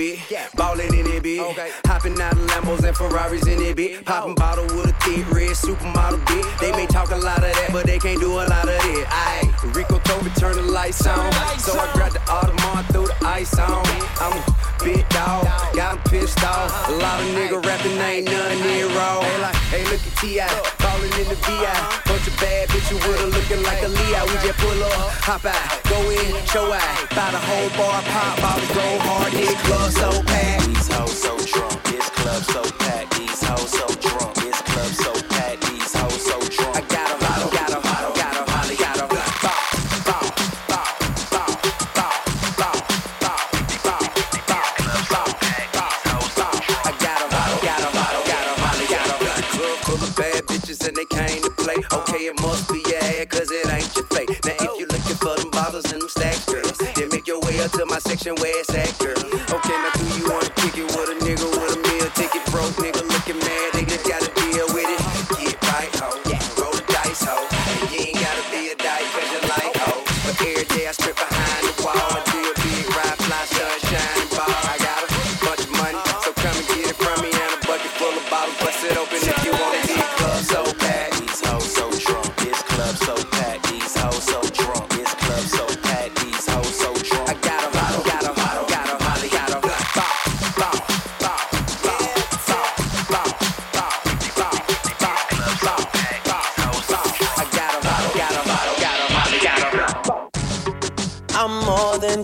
[0.00, 0.56] it, bitch.
[0.56, 1.87] Ballin' in it, bitch.
[2.08, 4.02] Hopping out Lambos and Ferraris in it, bitch.
[4.02, 6.58] Popping bottle with a thick red supermodel, bitch.
[6.58, 9.06] They may talk a lot of that, but they can't do a lot of it.
[9.10, 9.44] Aye,
[9.74, 11.30] Rico told me turn the lights on.
[11.58, 13.84] So I grabbed the Audemars, threw the ice on.
[14.24, 15.44] I'm a big dog,
[15.74, 16.88] got 'em pissed off.
[16.88, 19.20] A lot of nigga rapping, ain't none near raw.
[19.20, 20.48] Hey, like, hey, look at T.I.
[20.78, 21.76] Ballin' in the VI.
[22.08, 24.24] Bunch of bad bitches with her looking like a Leo.
[24.24, 26.96] We just pull up, hop out, go in, show out.
[27.12, 30.66] Buy the whole bar, pop bottles, go hard, hit club so packed.
[30.68, 30.88] These
[31.20, 31.82] so drunk.
[31.84, 34.34] This club so packed, these hoes so drunk.
[34.36, 36.76] This club so packed, these hoes so drunk.
[36.76, 39.08] I got 'em, got 'em, got 'em, got 'em, Molly, got 'em.
[50.86, 51.76] And they came to play.
[51.92, 54.30] Okay, it must be your head, it ain't your fate.
[54.46, 57.72] Now, if you looking for them bottles and them stacks, then make your way up
[57.72, 59.07] to my section where it's at.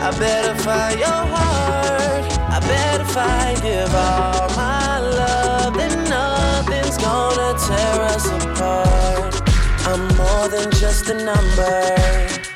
[0.00, 2.38] I better find your heart.
[2.38, 5.74] I better find give all my love.
[5.74, 9.42] Then nothing's gonna tear us apart.
[9.86, 11.96] I'm more than just a number.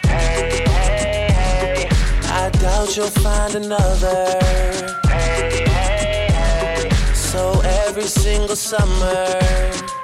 [0.07, 1.89] Hey, hey, hey.
[2.27, 4.39] I doubt you'll find another.
[5.09, 6.91] Hey, hey, hey.
[7.13, 9.27] So every single summer,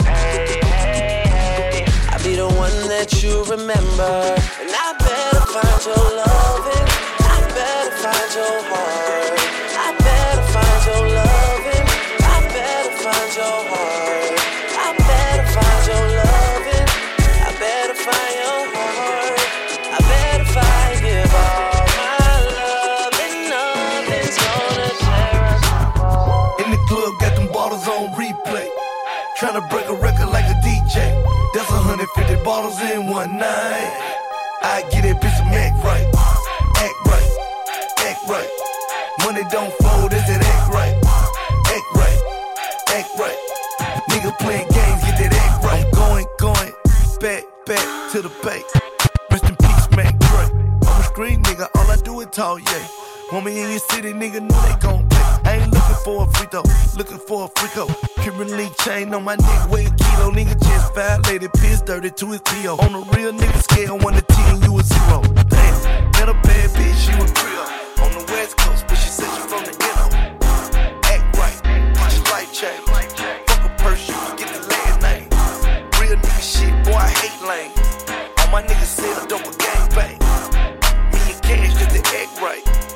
[0.03, 1.87] hey, hey, hey.
[2.11, 4.35] I'll be the one that you remember.
[4.61, 6.88] And I better find your loving.
[8.19, 9.39] Find your heart.
[9.79, 11.87] I better find your loving.
[12.19, 14.35] I better find your heart.
[14.75, 16.89] I better find your loving.
[17.47, 19.39] I better find your heart.
[19.95, 19.99] I
[20.51, 23.15] find give all my love.
[23.23, 26.59] And nothing's gonna tear us apart.
[26.59, 28.67] In the club, got them bottles on replay.
[29.39, 31.15] Tryna break a record like a DJ.
[31.55, 34.19] That's 150 bottles in one night.
[34.61, 35.48] I get that bitch
[38.29, 38.49] right.
[39.25, 40.95] Money don't fold, is it act right?
[41.75, 42.21] Act right.
[42.89, 43.39] Act right.
[44.11, 45.85] Nigga playing games, get that act right.
[45.85, 46.73] I'm going, going,
[47.21, 48.65] back, back to the bank.
[49.31, 50.13] Rest in peace, man.
[50.19, 50.45] Dre.
[50.87, 53.41] I'm a screen nigga, all I do is talk, yeah.
[53.41, 55.19] Me in your city, nigga, know they gon' play.
[55.45, 56.63] I ain't looking for a free throw,
[56.97, 57.87] looking for a free throw.
[58.23, 60.31] Cuban link chain on my neck, weigh a kilo.
[60.33, 62.77] Nigga just violated, piss dirty to his PO.
[62.77, 65.23] On a real nigga scale, 1 to 10, you a zero.
[65.23, 67.88] Damn, met a bad bitch, she was Creole.
[68.01, 70.07] On the west coast, but she said she from the NO.
[71.05, 71.59] Act right,
[72.15, 72.85] your life change.
[73.47, 75.29] Fuck a purse, you get the last name.
[76.01, 77.73] Real nigga shit, boy, I hate lame.
[78.39, 80.19] All my niggas said a double gang bang.
[81.13, 82.88] Me and cash just the act right.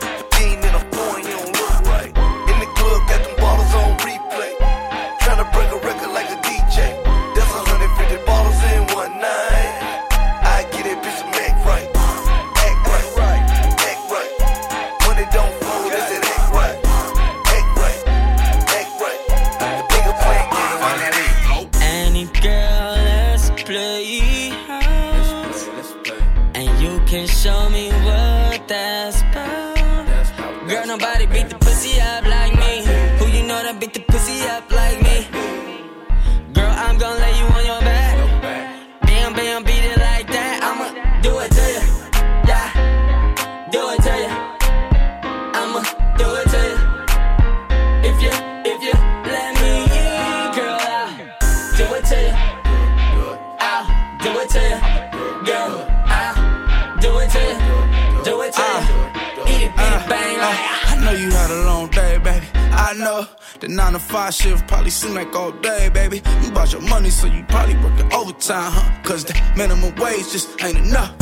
[69.03, 71.13] Cause the minimum wage just ain't enough.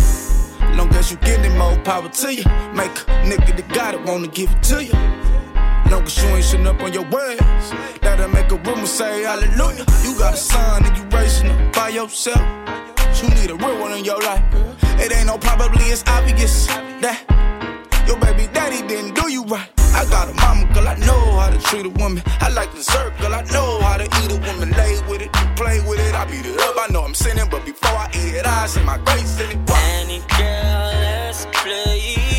[0.76, 2.44] Long as you getting more power to you.
[2.74, 4.92] Make a nigga that got it wanna give it to you.
[5.90, 7.40] Long as you ain't sitting up on your words.
[8.02, 9.84] That'll make a rumor say hallelujah.
[10.02, 12.40] You got a son and you raising him by yourself.
[13.22, 14.44] You need a real one in your life.
[15.00, 17.24] It ain't no probably, it's obvious that
[18.06, 19.79] your baby daddy didn't do you right.
[19.94, 22.22] I got a mama, girl, I know how to treat a woman.
[22.40, 24.70] I like dessert, girl, I know how to eat a woman.
[24.70, 26.76] Lay with it, play with it, I beat it up.
[26.78, 29.70] I know I'm sinning, but before I eat it, I say my grace in it.
[29.70, 32.29] Any girl, let's play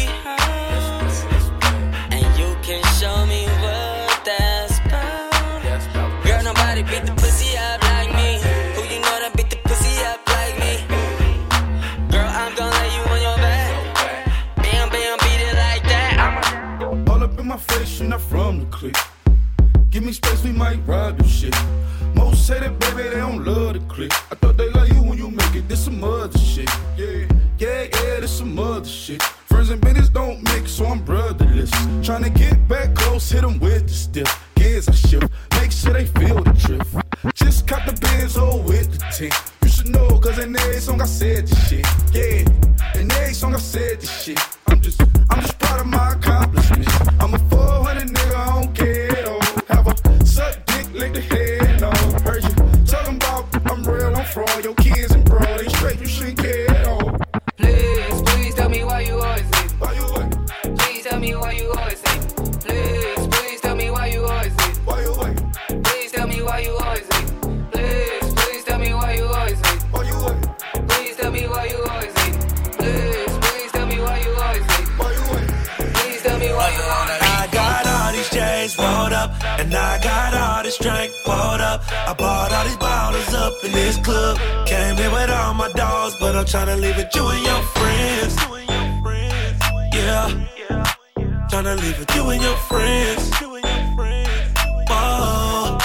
[18.11, 18.97] not from the clique.
[19.89, 21.55] Give me space, we might ride this shit.
[22.13, 24.11] Most say that, baby, they don't love the clique.
[24.29, 25.69] I thought they love you when you make it.
[25.69, 26.69] This some other shit.
[26.97, 27.25] Yeah,
[27.57, 29.23] yeah, yeah, this some other shit.
[29.47, 31.71] Friends and business don't mix, so I'm brotherless.
[32.05, 34.49] Tryna get back close, hit them with the stiff.
[34.55, 36.93] Gears I shift, make sure they feel the drift.
[37.35, 39.33] Just caught the Benz oh with the tint.
[39.63, 41.85] You should know, cause in every song I said this shit.
[42.11, 44.39] Yeah, in every song I said this shit.
[82.11, 84.37] I bought all these bottles up in this club.
[84.67, 88.35] Came in with all my dogs, but I'm tryna leave with you and your friends.
[89.95, 90.27] Yeah,
[91.49, 93.31] tryna leave with you and your friends.
[94.89, 95.77] Whoa.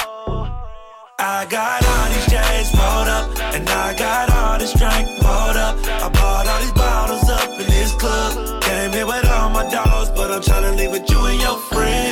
[1.17, 5.77] I got all these chains rolled up, and I got all this drink poured up.
[5.87, 8.61] I bought all these bottles up in this club.
[8.63, 12.06] Came in with all my dogs, but I'm tryna leave with you and your friends.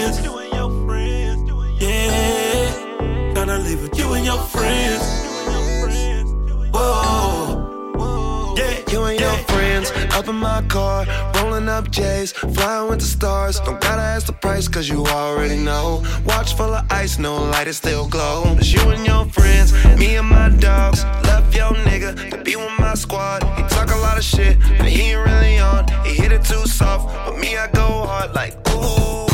[4.35, 5.03] Your friends.
[6.73, 11.05] Whoa, yeah, You and your friends up in my car,
[11.35, 13.59] rolling up J's, flying with the stars.
[13.61, 16.03] Don't gotta ask the price, cause you already know.
[16.25, 18.43] Watch full of ice, no light, it still glow.
[18.57, 21.03] It's you and your friends, me and my dogs.
[21.29, 23.43] Love your nigga to be with my squad.
[23.57, 25.87] He talk a lot of shit, but he ain't really on.
[26.05, 29.24] He hit it too soft, but me, I go hard like, ooh,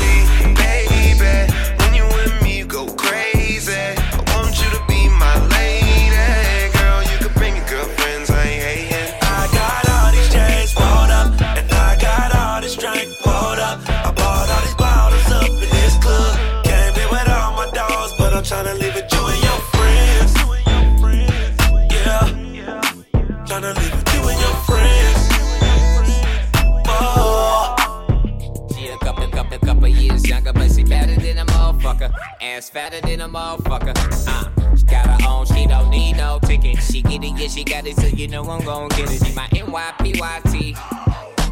[32.61, 33.95] ass fatter than a motherfucker.
[34.27, 36.77] Uh, she got her own, she don't need no ticket.
[36.83, 39.25] She get it, yeah, she got it, so you know I'm gon' get it.
[39.25, 40.77] She my NYPYT.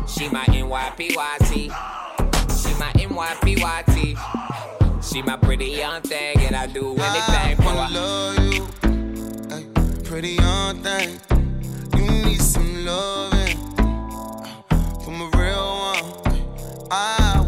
[0.08, 1.72] She my NYPYT.
[2.62, 4.18] She my NYPYT.
[5.04, 7.80] She my pretty young thing, and I do anything for her.
[7.80, 8.68] I love you,
[10.04, 11.20] pretty young thing.
[11.98, 13.58] You need some loving
[15.04, 16.04] from a real one.
[16.92, 17.48] I